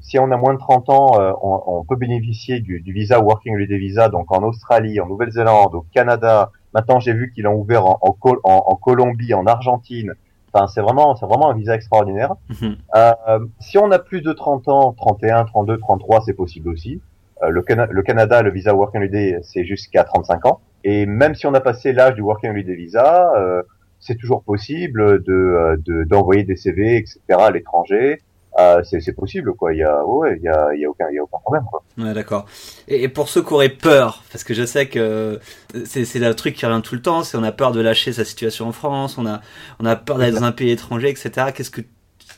si 0.00 0.16
on 0.18 0.30
a 0.30 0.36
moins 0.36 0.54
de 0.54 0.60
30 0.60 0.88
ans, 0.90 1.10
on, 1.42 1.62
on, 1.66 1.84
peut 1.84 1.96
bénéficier 1.96 2.60
du, 2.60 2.80
du 2.80 2.92
visa 2.92 3.18
Working 3.18 3.56
Holiday 3.56 3.78
Visa, 3.78 4.08
donc 4.08 4.30
en 4.30 4.44
Australie, 4.44 5.00
en 5.00 5.06
Nouvelle-Zélande, 5.06 5.74
au 5.74 5.84
Canada, 5.92 6.52
Maintenant, 6.74 7.00
j'ai 7.00 7.12
vu 7.12 7.32
qu'ils 7.32 7.44
l'ont 7.44 7.56
ouvert 7.56 7.84
en, 7.84 7.98
en, 8.02 8.36
en, 8.44 8.76
Colombie, 8.76 9.34
en 9.34 9.46
Argentine. 9.46 10.14
Enfin, 10.52 10.66
c'est 10.68 10.80
vraiment, 10.80 11.16
c'est 11.16 11.26
vraiment 11.26 11.50
un 11.50 11.54
visa 11.54 11.74
extraordinaire. 11.74 12.34
Mhm. 12.48 12.76
Euh, 12.96 13.46
si 13.60 13.78
on 13.78 13.90
a 13.90 13.98
plus 13.98 14.20
de 14.20 14.32
30 14.32 14.68
ans, 14.68 14.92
31, 14.92 15.44
32, 15.44 15.78
33, 15.78 16.22
c'est 16.22 16.34
possible 16.34 16.68
aussi. 16.68 17.00
Euh, 17.42 17.48
le, 17.48 17.62
le, 17.90 18.02
Canada, 18.02 18.42
le 18.42 18.50
visa 18.50 18.74
Working 18.74 19.00
Holiday, 19.00 19.38
c'est 19.42 19.64
jusqu'à 19.64 20.04
35 20.04 20.46
ans. 20.46 20.60
Et 20.84 21.06
même 21.06 21.34
si 21.34 21.46
on 21.46 21.54
a 21.54 21.60
passé 21.60 21.92
l'âge 21.92 22.14
du 22.14 22.22
Working 22.22 22.50
Holiday 22.50 22.74
Visa, 22.74 23.32
euh, 23.36 23.62
c'est 23.98 24.16
toujours 24.16 24.42
possible 24.42 25.22
de 25.22 26.04
d'envoyer 26.06 26.42
des 26.42 26.56
CV, 26.56 26.96
etc. 26.96 27.18
à 27.28 27.50
l'étranger. 27.50 28.20
Euh, 28.58 28.82
c'est 28.82 29.12
possible 29.12 29.54
quoi. 29.54 29.72
Il 29.72 29.78
y 29.78 29.84
a 29.84 30.04
ouais, 30.04 30.36
il 30.36 30.42
y 30.42 30.48
a, 30.48 30.70
il 30.74 30.80
y 30.80 30.84
a 30.84 30.90
aucun 30.90 31.06
il 31.10 31.14
y 31.14 31.18
a 31.18 31.22
aucun 31.22 31.38
problème 31.38 31.64
quoi. 31.70 31.82
Ouais, 31.98 32.12
d'accord. 32.12 32.46
Et, 32.88 33.08
pour 33.08 33.28
ceux 33.28 33.42
qui 33.42 33.52
auraient 33.52 33.68
peur, 33.68 34.24
parce 34.32 34.42
que 34.42 34.54
je 34.54 34.64
sais 34.64 34.88
que 34.88 35.38
c'est 35.84 36.04
c'est 36.04 36.18
le 36.18 36.34
truc 36.34 36.56
qui 36.56 36.66
revient 36.66 36.82
tout 36.82 36.96
le 36.96 37.02
temps, 37.02 37.22
c'est 37.22 37.38
on 37.38 37.44
a 37.44 37.52
peur 37.52 37.70
de 37.70 37.80
lâcher 37.80 38.12
sa 38.12 38.24
situation 38.24 38.66
en 38.66 38.72
France, 38.72 39.18
on 39.18 39.26
a 39.26 39.40
on 39.78 39.86
a 39.86 39.94
peur 39.94 40.18
d'aller 40.18 40.32
dans 40.32 40.44
un 40.44 40.52
pays 40.52 40.70
étranger, 40.70 41.10
etc. 41.10 41.52
Qu'est-ce 41.54 41.70
que 41.70 41.82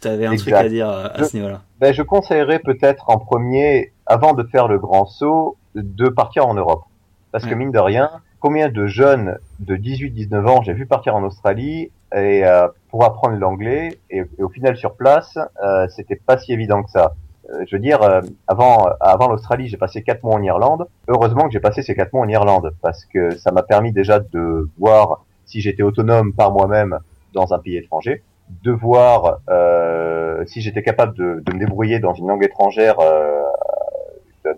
tu 0.02 0.08
avais 0.08 0.26
un 0.26 0.36
truc 0.36 0.52
à 0.52 0.68
dire 0.68 0.90
euh, 0.90 1.08
à 1.14 1.24
ce 1.24 1.34
niveau-là? 1.34 1.62
Ben 1.80 1.94
je 1.94 2.02
conseillerais 2.02 2.58
peut-être 2.58 3.08
en 3.08 3.18
premier, 3.18 3.91
avant 4.12 4.34
de 4.34 4.42
faire 4.42 4.68
le 4.68 4.78
grand 4.78 5.06
saut, 5.06 5.56
de 5.74 6.10
partir 6.10 6.46
en 6.46 6.52
Europe, 6.52 6.82
parce 7.30 7.46
que 7.46 7.54
mine 7.54 7.70
de 7.72 7.78
rien, 7.78 8.10
combien 8.40 8.68
de 8.68 8.86
jeunes 8.86 9.38
de 9.58 9.74
18-19 9.74 10.46
ans 10.48 10.62
j'ai 10.62 10.74
vu 10.74 10.84
partir 10.84 11.16
en 11.16 11.22
Australie 11.22 11.90
et 12.14 12.44
euh, 12.44 12.68
pour 12.90 13.06
apprendre 13.06 13.38
l'anglais 13.38 13.98
et, 14.10 14.22
au 14.38 14.50
final 14.50 14.76
sur 14.76 14.96
place 14.96 15.38
euh, 15.64 15.86
c'était 15.88 16.16
pas 16.16 16.36
si 16.36 16.52
évident 16.52 16.82
que 16.82 16.90
ça. 16.90 17.14
Euh, 17.50 17.64
je 17.66 17.74
veux 17.74 17.80
dire 17.80 18.02
euh, 18.02 18.20
avant 18.48 18.90
avant 19.00 19.28
l'Australie 19.28 19.68
j'ai 19.68 19.78
passé 19.78 20.02
quatre 20.02 20.22
mois 20.24 20.34
en 20.34 20.42
Irlande. 20.42 20.86
Heureusement 21.08 21.44
que 21.44 21.52
j'ai 21.52 21.60
passé 21.60 21.80
ces 21.80 21.94
quatre 21.94 22.12
mois 22.12 22.26
en 22.26 22.28
Irlande 22.28 22.74
parce 22.82 23.06
que 23.06 23.30
ça 23.38 23.50
m'a 23.50 23.62
permis 23.62 23.92
déjà 23.92 24.18
de 24.20 24.68
voir 24.78 25.24
si 25.46 25.62
j'étais 25.62 25.82
autonome 25.82 26.34
par 26.34 26.52
moi-même 26.52 26.98
dans 27.32 27.54
un 27.54 27.58
pays 27.58 27.78
étranger, 27.78 28.22
de 28.62 28.72
voir 28.72 29.38
euh, 29.48 30.44
si 30.46 30.60
j'étais 30.60 30.82
capable 30.82 31.16
de, 31.16 31.42
de, 31.46 31.52
me 31.54 31.60
débrouiller 31.60 31.98
dans 31.98 32.12
une 32.12 32.28
langue 32.28 32.44
étrangère 32.44 32.98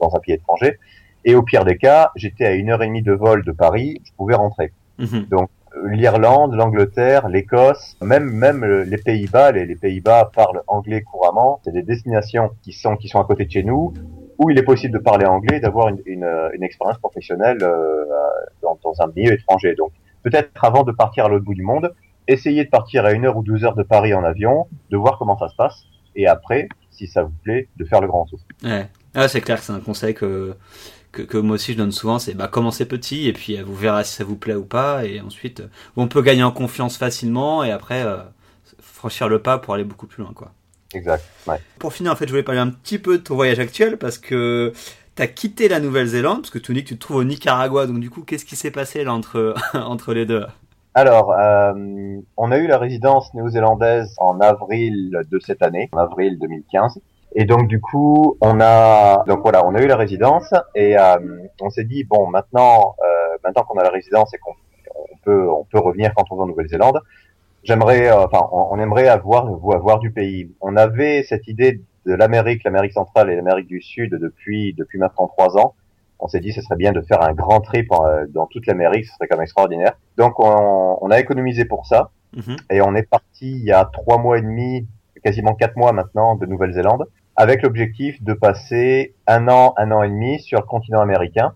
dans 0.01 0.15
un 0.15 0.21
pays 0.21 0.35
étranger. 0.35 0.79
Et 1.25 1.35
au 1.35 1.43
pire 1.43 1.65
des 1.65 1.79
cas, 1.79 2.11
j'étais 2.17 2.45
à 2.45 2.53
une 2.53 2.71
heure 2.71 2.83
et 2.83 2.87
demie 2.87 3.03
de 3.03 3.13
vol 3.13 3.45
de 3.45 3.53
Paris, 3.53 4.01
je 4.05 4.13
pouvais 4.17 4.35
rentrer. 4.35 4.73
Mhm. 4.99 5.27
Donc 5.31 5.51
l'Irlande, 5.87 6.55
l'Angleterre, 6.55 7.29
l'Écosse, 7.29 7.97
même 8.01 8.31
même 8.31 8.65
les 8.65 8.99
Pays-Bas, 8.99 9.53
les, 9.53 9.75
Pays-Bas 9.75 10.31
parlent 10.35 10.63
anglais 10.67 11.03
couramment. 11.03 11.61
C'est 11.65 11.73
des 11.73 11.83
destinations 11.83 12.51
qui 12.63 12.73
sont 12.73 12.97
qui 12.97 13.09
sont 13.09 13.21
à 13.21 13.25
côté 13.25 13.45
de 13.47 13.51
chez 13.51 13.65
nous 13.65 13.93
où 14.39 14.51
il 14.51 14.59
est 14.59 14.65
possible 14.65 14.95
de 14.95 14.99
parler 14.99 15.27
anglais, 15.27 15.61
d'avoir 15.61 15.89
une, 15.89 16.01
une, 16.07 16.29
une, 16.55 16.65
expérience 16.65 16.99
professionnelle 16.99 17.59
euh, 17.63 18.05
dans, 18.63 18.77
dans, 18.83 19.01
un 19.01 19.07
milieu 19.15 19.33
étranger. 19.33 19.77
Donc 19.77 19.93
peut-être 20.25 20.51
avant 20.65 20.83
de 20.83 20.91
partir 20.91 21.27
à 21.27 21.29
l'autre 21.29 21.45
bout 21.45 21.55
du 21.55 21.63
monde, 21.63 21.95
essayez 22.27 22.65
de 22.65 22.71
partir 22.71 23.05
à 23.05 23.13
une 23.13 23.27
heure 23.27 23.37
ou 23.37 23.43
deux 23.43 23.65
heures 23.65 23.77
de 23.77 23.83
Paris 23.83 24.15
en 24.15 24.25
avion, 24.25 24.67
de 24.91 24.97
voir 24.97 25.19
comment 25.19 25.39
ça 25.39 25.49
se 25.49 25.57
passe, 25.57 25.85
et 26.17 26.27
après, 26.27 26.69
si 26.91 27.07
ça 27.07 27.23
vous 27.23 27.33
plaît, 27.43 27.69
de 27.77 27.85
faire 27.85 28.01
le 28.01 28.07
grand 28.07 28.27
saut. 28.27 28.39
Ouais. 28.63 28.87
Ah, 29.15 29.29
c'est 29.29 29.41
clair 29.41 29.59
que 29.59 29.65
c'est 29.65 29.73
un 29.73 29.81
conseil 29.81 30.15
que 30.15 30.55
que, 31.23 31.37
moi 31.39 31.55
aussi 31.55 31.73
je 31.73 31.79
donne 31.79 31.93
souvent, 31.93 32.19
c'est 32.19 32.35
bah, 32.35 32.49
commencer 32.49 32.87
petit 32.87 33.29
et 33.29 33.33
puis 33.33 33.57
euh, 33.59 33.63
vous 33.65 33.75
verrez 33.75 34.05
si 34.05 34.15
ça 34.15 34.25
vous 34.25 34.37
plaît 34.37 34.55
ou 34.55 34.65
pas. 34.65 35.05
Et 35.05 35.21
ensuite, 35.21 35.61
euh, 35.61 35.69
on 35.97 36.09
peut 36.09 36.23
gagner 36.23 36.43
en 36.43 36.51
confiance 36.51 36.97
facilement 36.97 37.65
et 37.65 37.71
après 37.71 38.03
euh, 38.03 38.19
franchir 38.81 39.29
le 39.29 39.41
pas 39.41 39.59
pour 39.59 39.75
aller 39.75 39.85
beaucoup 39.85 40.07
plus 40.07 40.23
loin. 40.23 40.33
quoi. 40.35 40.53
Exact. 40.93 41.25
Ouais. 41.47 41.61
Pour 41.79 41.93
finir, 41.93 42.13
en 42.13 42.17
fait, 42.17 42.27
je 42.27 42.31
voulais 42.31 42.43
parler 42.43 42.61
un 42.61 42.71
petit 42.71 42.99
peu 42.99 43.19
de 43.19 43.23
ton 43.23 43.35
voyage 43.35 43.59
actuel 43.59 43.97
parce 43.97 44.19
que 44.19 44.73
tu 45.17 45.23
as 45.23 45.27
quitté 45.27 45.69
la 45.69 45.81
Nouvelle-Zélande 45.81 46.43
parce 46.43 46.51
que 46.51 46.59
tu 46.59 46.75
dis 46.75 46.85
que 46.85 46.89
tu 46.89 46.97
te 46.97 47.01
trouves 47.01 47.19
au 47.19 47.25
Nicaragua. 47.25 47.87
Donc 47.87 48.01
du 48.01 48.11
coup, 48.11 48.23
qu'est-ce 48.23 48.45
qui 48.45 48.57
s'est 48.57 48.71
passé 48.71 49.05
là 49.05 49.13
entre, 49.13 49.55
entre 49.75 50.15
les 50.15 50.27
deux? 50.27 50.45
Alors, 50.97 51.31
on 52.37 52.53
a 52.53 52.57
eu 52.57 52.69
la 52.69 52.79
résidence 52.79 53.35
néo-zélandaise 53.35 54.15
en 54.19 54.39
avril 54.39 55.19
de 55.29 55.41
cette 55.41 55.61
année, 55.61 55.89
en 55.91 55.99
avril 55.99 56.39
2015. 56.39 57.01
Et 57.35 57.45
donc 57.45 57.67
du 57.67 57.81
coup, 57.81 58.37
on 58.41 58.61
a 58.61 59.25
donc 59.27 59.41
voilà, 59.43 59.67
on 59.67 59.75
a 59.75 59.83
eu 59.83 59.87
la 59.87 59.97
résidence 59.97 60.53
et 60.75 60.97
euh, 60.97 61.17
on 61.61 61.69
s'est 61.69 61.85
dit 61.85 62.05
bon 62.05 62.29
maintenant 62.29 62.95
euh, 63.05 63.37
maintenant 63.43 63.65
qu'on 63.65 63.79
a 63.79 63.83
la 63.83 63.91
résidence 63.91 64.33
et 64.35 64.39
qu'on 64.39 64.55
peut 65.25 65.51
on 65.51 65.65
peut 65.65 65.81
revenir 65.81 66.15
quand 66.15 66.27
on 66.31 66.37
va 66.37 66.45
en 66.45 66.47
Nouvelle-Zélande, 66.47 67.01
j'aimerais 67.65 68.09
euh, 68.09 68.25
enfin 68.25 68.49
on, 68.53 68.79
aimerait 68.79 69.09
avoir 69.09 69.49
avoir 69.75 69.99
du 69.99 70.13
pays. 70.13 70.55
On 70.61 70.77
avait 70.77 71.25
cette 71.25 71.49
idée 71.49 71.81
de 72.07 72.15
l'Amérique, 72.15 72.63
l'Amérique 72.63 72.93
centrale 72.93 73.31
et 73.31 73.37
l'Amérique 73.37 73.67
du 73.67 73.83
Sud 73.83 74.15
depuis 74.15 74.73
depuis 74.75 74.99
maintenant 74.99 75.27
trois 75.27 75.59
ans. 75.59 75.75
On 76.21 76.29
s'est 76.29 76.41
dit 76.41 76.53
ce 76.53 76.63
serait 76.63 76.77
bien 76.77 76.93
de 76.93 77.01
faire 77.01 77.21
un 77.21 77.33
grand 77.33 77.61
trip 77.61 77.89
dans 78.29 78.47
toute 78.47 78.67
l'Amérique, 78.67 79.07
ce 79.07 79.15
serait 79.15 79.27
quand 79.27 79.37
même 79.37 79.43
extraordinaire. 79.43 79.95
Donc 80.19 80.39
on, 80.39 80.99
on 81.01 81.11
a 81.11 81.19
économisé 81.19 81.65
pour 81.65 81.87
ça 81.87 82.11
mhm. 82.37 82.57
et 82.71 82.81
on 82.81 82.95
est 82.95 83.03
parti 83.11 83.51
il 83.51 83.65
y 83.65 83.73
a 83.73 83.85
trois 83.87 84.19
mois 84.19 84.39
et 84.39 84.43
demi, 84.43 84.87
quasiment 85.25 85.55
quatre 85.55 85.77
mois 85.77 85.91
maintenant 85.91 86.37
de 86.37 86.47
Nouvelle-Zélande 86.47 87.09
avec 87.37 87.63
l'objectif 87.63 88.23
de 88.23 88.33
passer 88.33 89.15
un 89.27 89.49
an, 89.49 89.75
un 89.77 89.91
an 89.91 90.03
et 90.03 90.09
demi 90.09 90.41
sur 90.41 90.61
le 90.61 90.67
continent 90.67 91.01
américain. 91.01 91.55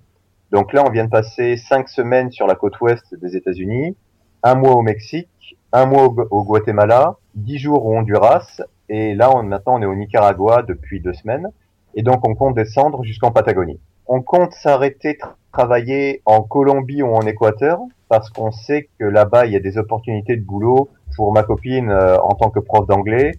Donc 0.50 0.72
là, 0.72 0.82
on 0.86 0.90
vient 0.90 1.04
de 1.04 1.10
passer 1.10 1.56
cinq 1.56 1.88
semaines 1.88 2.30
sur 2.30 2.46
la 2.46 2.54
côte 2.54 2.80
ouest 2.80 3.14
des 3.14 3.36
États-Unis, 3.36 3.96
un 4.42 4.54
mois 4.54 4.74
au 4.74 4.82
Mexique, 4.82 5.56
un 5.72 5.86
mois 5.86 6.04
au, 6.04 6.44
Guatemala, 6.44 7.16
dix 7.34 7.58
jours 7.58 7.84
au 7.84 7.96
Honduras, 7.96 8.60
et 8.88 9.14
là, 9.14 9.30
on, 9.34 9.42
maintenant, 9.42 9.74
on 9.76 9.82
est 9.82 9.86
au 9.86 9.94
Nicaragua 9.94 10.62
depuis 10.62 11.00
deux 11.00 11.12
semaines, 11.12 11.48
et 11.94 12.02
donc 12.02 12.26
on 12.26 12.34
compte 12.34 12.54
descendre 12.54 13.04
jusqu'en 13.04 13.30
Patagonie. 13.30 13.78
On 14.06 14.22
compte 14.22 14.52
s'arrêter 14.52 15.18
travailler 15.52 16.22
en 16.24 16.42
Colombie 16.42 17.02
ou 17.02 17.08
en 17.08 17.20
Équateur, 17.20 17.80
parce 18.08 18.30
qu'on 18.30 18.50
sait 18.50 18.88
que 18.98 19.04
là-bas, 19.04 19.46
il 19.46 19.52
y 19.52 19.56
a 19.56 19.60
des 19.60 19.76
opportunités 19.76 20.36
de 20.36 20.44
boulot 20.44 20.88
pour 21.16 21.32
ma 21.32 21.42
copine 21.42 21.90
euh, 21.90 22.16
en 22.20 22.34
tant 22.34 22.48
que 22.48 22.60
prof 22.60 22.86
d'anglais, 22.86 23.32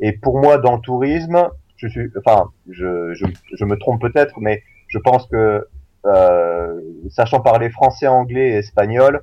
et 0.00 0.12
pour 0.12 0.40
moi, 0.40 0.58
dans 0.58 0.74
le 0.76 0.80
tourisme, 0.80 1.48
je 1.76 1.88
suis, 1.88 2.10
enfin, 2.18 2.50
je, 2.68 3.14
je, 3.14 3.26
je 3.54 3.64
me 3.64 3.76
trompe 3.76 4.00
peut-être, 4.00 4.38
mais 4.38 4.62
je 4.88 4.98
pense 4.98 5.26
que 5.26 5.66
euh, 6.06 6.80
sachant 7.10 7.40
parler 7.40 7.70
français, 7.70 8.06
anglais 8.06 8.50
et 8.50 8.58
espagnol, 8.58 9.22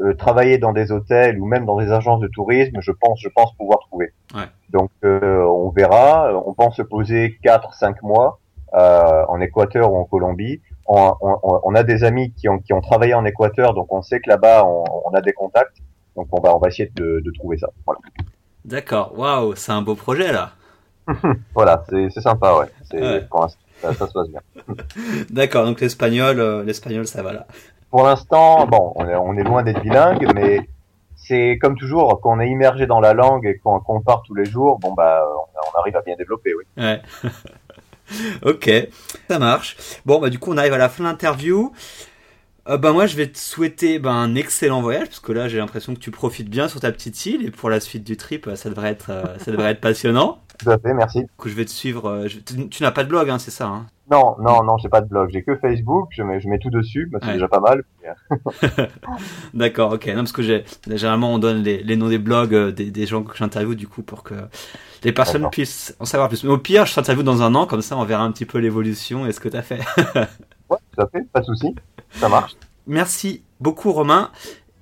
euh, 0.00 0.12
travailler 0.14 0.58
dans 0.58 0.72
des 0.72 0.90
hôtels 0.90 1.38
ou 1.38 1.46
même 1.46 1.66
dans 1.66 1.78
des 1.78 1.92
agences 1.92 2.20
de 2.20 2.26
tourisme, 2.26 2.78
je 2.80 2.90
pense, 2.90 3.20
je 3.20 3.28
pense 3.28 3.54
pouvoir 3.56 3.78
trouver. 3.80 4.12
Ouais. 4.34 4.48
Donc 4.70 4.90
euh, 5.04 5.44
on 5.44 5.70
verra. 5.70 6.32
On 6.46 6.52
pense 6.52 6.76
se 6.76 6.82
poser 6.82 7.38
4-5 7.44 7.96
mois 8.02 8.40
euh, 8.74 9.24
en 9.28 9.40
Équateur 9.40 9.92
ou 9.92 9.96
en 9.96 10.04
Colombie. 10.04 10.60
On, 10.86 11.14
on, 11.20 11.60
on, 11.62 11.74
a 11.76 11.84
des 11.84 12.02
amis 12.02 12.32
qui 12.32 12.48
ont, 12.48 12.58
qui 12.58 12.72
ont 12.72 12.80
travaillé 12.80 13.14
en 13.14 13.24
Équateur, 13.24 13.72
donc 13.72 13.92
on 13.92 14.02
sait 14.02 14.20
que 14.20 14.28
là-bas 14.28 14.64
on, 14.66 14.84
on, 15.06 15.14
a 15.14 15.20
des 15.20 15.32
contacts. 15.32 15.76
Donc 16.16 16.26
on 16.32 16.40
va, 16.40 16.54
on 16.56 16.58
va 16.58 16.68
essayer 16.68 16.90
de, 16.94 17.20
de 17.24 17.30
trouver 17.30 17.56
ça. 17.56 17.68
Voilà. 17.86 18.00
D'accord. 18.64 19.16
Waouh, 19.16 19.54
c'est 19.54 19.72
un 19.72 19.82
beau 19.82 19.94
projet 19.94 20.32
là. 20.32 20.52
voilà, 21.54 21.84
c'est 21.88 22.20
sympa, 22.20 22.54
ouais. 22.54 22.66
Ça, 23.80 23.92
ça, 23.92 24.06
se 24.06 24.12
passe 24.12 24.28
bien. 24.28 24.40
D'accord, 25.30 25.64
donc 25.64 25.80
l'espagnol, 25.80 26.40
euh, 26.40 26.64
l'espagnol, 26.64 27.06
ça 27.06 27.22
va 27.22 27.32
là. 27.32 27.46
Pour 27.90 28.04
l'instant, 28.04 28.66
bon, 28.66 28.92
on 28.96 29.06
est, 29.06 29.14
on 29.14 29.34
est 29.34 29.42
loin 29.42 29.62
d'être 29.62 29.82
bilingue, 29.82 30.26
mais 30.34 30.68
c'est 31.16 31.58
comme 31.60 31.76
toujours, 31.76 32.20
quand 32.20 32.36
on 32.36 32.40
est 32.40 32.48
immergé 32.48 32.86
dans 32.86 33.00
la 33.00 33.14
langue 33.14 33.46
et 33.46 33.58
qu'on 33.58 33.80
qu 33.80 34.04
part 34.04 34.22
tous 34.26 34.34
les 34.34 34.44
jours, 34.44 34.78
bon 34.78 34.92
bah, 34.92 35.22
on, 35.74 35.78
arrive 35.78 35.96
à 35.96 36.02
bien 36.02 36.16
développer, 36.16 36.52
oui. 36.54 36.64
Ouais. 36.76 37.00
ok, 38.42 38.70
ça 39.28 39.38
marche. 39.38 39.76
Bon, 40.04 40.20
bah 40.20 40.30
du 40.30 40.38
coup, 40.38 40.52
on 40.52 40.56
arrive 40.56 40.74
à 40.74 40.78
la 40.78 40.88
fin 40.88 41.04
de 41.04 41.08
l'interview. 41.08 41.72
Euh, 42.66 42.78
bah 42.78 42.92
moi 42.92 43.04
je 43.04 43.14
vais 43.16 43.26
te 43.26 43.36
souhaiter 43.36 43.98
bah, 43.98 44.12
un 44.12 44.34
excellent 44.34 44.80
voyage 44.80 45.08
parce 45.08 45.20
que 45.20 45.32
là 45.32 45.48
j'ai 45.48 45.58
l'impression 45.58 45.92
que 45.94 45.98
tu 45.98 46.10
profites 46.10 46.48
bien 46.48 46.66
sur 46.66 46.80
ta 46.80 46.90
petite 46.92 47.26
île 47.26 47.44
et 47.44 47.50
pour 47.50 47.68
la 47.68 47.78
suite 47.78 48.04
du 48.04 48.16
trip 48.16 48.48
ça 48.54 48.70
devrait 48.70 48.88
être 48.90 49.10
euh, 49.10 49.38
ça 49.38 49.50
devrait 49.50 49.72
être 49.72 49.82
passionnant. 49.82 50.38
Tout 50.58 50.70
à 50.70 50.78
fait, 50.78 50.94
merci. 50.94 51.26
Coup 51.36 51.50
je 51.50 51.54
vais 51.54 51.66
te 51.66 51.70
suivre. 51.70 52.08
Euh, 52.08 52.26
tu, 52.70 52.82
n'as 52.82 52.90
pas 52.90 53.04
de 53.04 53.10
blog 53.10 53.28
hein, 53.28 53.38
c'est 53.38 53.50
ça 53.50 53.66
hein? 53.66 53.86
Non 54.10 54.36
non 54.38 54.62
non 54.64 54.78
j'ai 54.78 54.88
pas 54.88 55.02
de 55.02 55.08
blog 55.08 55.28
j'ai 55.30 55.42
que 55.42 55.56
Facebook 55.56 56.08
je 56.10 56.22
mets 56.22 56.40
je 56.40 56.48
mets 56.48 56.58
tout 56.58 56.70
dessus 56.70 57.06
bah, 57.12 57.18
c'est 57.22 57.34
déjà 57.34 57.48
pas 57.48 57.60
mal. 57.60 57.84
D'accord 59.54 59.92
ok 59.92 60.06
non 60.08 60.16
parce 60.16 60.32
que 60.32 60.42
j'ai 60.42 60.64
généralement 60.88 61.34
on 61.34 61.38
donne 61.38 61.62
les, 61.62 61.82
les 61.82 61.96
noms 61.96 62.08
des 62.08 62.18
blogs 62.18 62.54
des, 62.70 62.90
des 62.90 63.06
gens 63.06 63.22
que 63.24 63.36
j'interviewe 63.36 63.74
du 63.74 63.88
coup 63.88 64.02
pour 64.02 64.22
que 64.22 64.34
les 65.02 65.12
personnes 65.12 65.50
puissent 65.50 65.94
en 66.00 66.06
savoir 66.06 66.30
plus. 66.30 66.44
Mais 66.44 66.50
au 66.50 66.58
pire 66.58 66.86
je 66.86 66.94
t'interviewe 66.94 67.24
dans 67.24 67.42
un 67.42 67.54
an 67.54 67.66
comme 67.66 67.82
ça 67.82 67.94
on 67.98 68.04
verra 68.04 68.22
un 68.22 68.32
petit 68.32 68.46
peu 68.46 68.56
l'évolution 68.56 69.26
et 69.26 69.32
ce 69.32 69.40
que 69.40 69.50
tu 69.50 69.56
as 69.58 69.62
fait. 69.62 69.80
ouais 70.70 70.78
tout 70.96 71.02
à 71.02 71.06
fait 71.08 71.28
pas 71.30 71.40
de 71.40 71.44
souci. 71.44 71.74
Ça 72.18 72.28
marche. 72.28 72.56
Merci 72.86 73.42
beaucoup 73.60 73.92
Romain. 73.92 74.30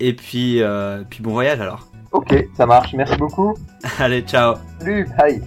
Et 0.01 0.15
puis, 0.15 0.63
euh, 0.63 1.05
puis 1.09 1.23
bon 1.23 1.33
voyage 1.33 1.61
alors. 1.61 1.87
Ok, 2.13 2.35
ça 2.57 2.67
marche. 2.67 2.93
Merci 2.95 3.17
beaucoup. 3.17 3.55
Allez, 3.99 4.23
ciao. 4.23 4.57
Salut, 4.79 5.09
bye. 5.17 5.43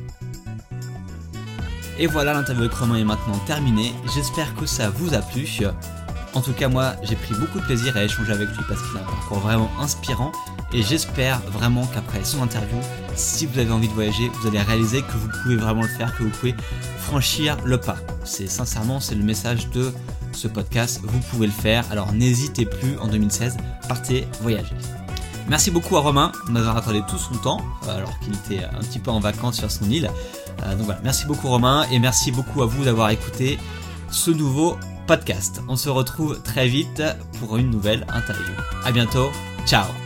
Et 1.98 2.08
voilà, 2.08 2.34
l'interview 2.34 2.64
avec 2.64 2.76
Romain 2.76 2.96
est 2.96 3.04
maintenant 3.04 3.38
terminée. 3.46 3.94
J'espère 4.14 4.54
que 4.56 4.66
ça 4.66 4.90
vous 4.90 5.14
a 5.14 5.20
plu. 5.20 5.48
En 6.34 6.42
tout 6.42 6.52
cas, 6.52 6.68
moi, 6.68 6.94
j'ai 7.04 7.16
pris 7.16 7.34
beaucoup 7.36 7.60
de 7.60 7.66
plaisir 7.66 7.96
à 7.96 8.04
échanger 8.04 8.34
avec 8.34 8.50
lui 8.50 8.64
parce 8.68 8.82
qu'il 8.82 8.98
a 8.98 9.02
un 9.02 9.06
parcours 9.06 9.40
vraiment 9.40 9.70
inspirant. 9.80 10.34
Et 10.74 10.82
j'espère 10.82 11.40
vraiment 11.52 11.86
qu'après 11.86 12.26
son 12.26 12.44
interview, 12.44 12.78
si 13.16 13.46
vous 13.46 13.60
avez 13.60 13.72
envie 13.72 13.88
de 13.88 13.94
voyager, 13.94 14.30
vous 14.30 14.48
allez 14.48 14.60
réaliser 14.60 15.02
que 15.04 15.14
vous 15.14 15.30
pouvez 15.42 15.56
vraiment 15.56 15.84
le 15.84 15.88
faire, 15.88 16.14
que 16.18 16.24
vous 16.24 16.30
pouvez 16.30 16.54
franchir 16.98 17.58
le 17.64 17.78
pas. 17.78 17.96
C'est 18.26 18.48
sincèrement, 18.48 19.00
c'est 19.00 19.16
le 19.16 19.24
message 19.24 19.70
de 19.70 19.94
ce 20.36 20.48
podcast, 20.48 21.00
vous 21.04 21.20
pouvez 21.32 21.48
le 21.48 21.54
faire. 21.54 21.86
Alors 21.92 22.14
n'hésitez 22.14 22.66
plus 22.66 22.98
en 23.00 23.08
2016, 23.08 23.58
partez 23.88 24.28
voyager. 24.42 24.76
Merci 25.48 25.70
beaucoup 25.70 25.96
à 25.98 26.00
Romain 26.00 26.32
de 26.48 26.52
m'avoir 26.52 26.78
accordé 26.78 27.02
tout 27.08 27.18
son 27.18 27.36
temps, 27.36 27.62
euh, 27.88 27.98
alors 27.98 28.18
qu'il 28.20 28.34
était 28.34 28.64
un 28.64 28.80
petit 28.80 29.00
peu 29.00 29.12
en 29.12 29.20
vacances 29.20 29.58
sur 29.58 29.70
son 29.70 29.90
île. 29.90 30.10
Euh, 30.64 30.76
donc 30.76 30.86
voilà, 30.86 31.00
merci 31.04 31.26
beaucoup 31.26 31.48
Romain 31.50 31.86
et 31.92 32.00
merci 32.00 32.32
beaucoup 32.32 32.64
à 32.64 32.66
vous 32.66 32.84
d'avoir 32.84 33.10
écouté 33.10 33.60
ce 34.10 34.32
nouveau 34.32 34.78
podcast. 35.06 35.62
On 35.68 35.76
se 35.76 35.90
retrouve 35.90 36.42
très 36.42 36.68
vite 36.68 37.04
pour 37.40 37.58
une 37.58 37.70
nouvelle 37.70 38.06
interview. 38.10 38.54
À 38.84 38.92
bientôt, 38.92 39.30
ciao 39.68 40.05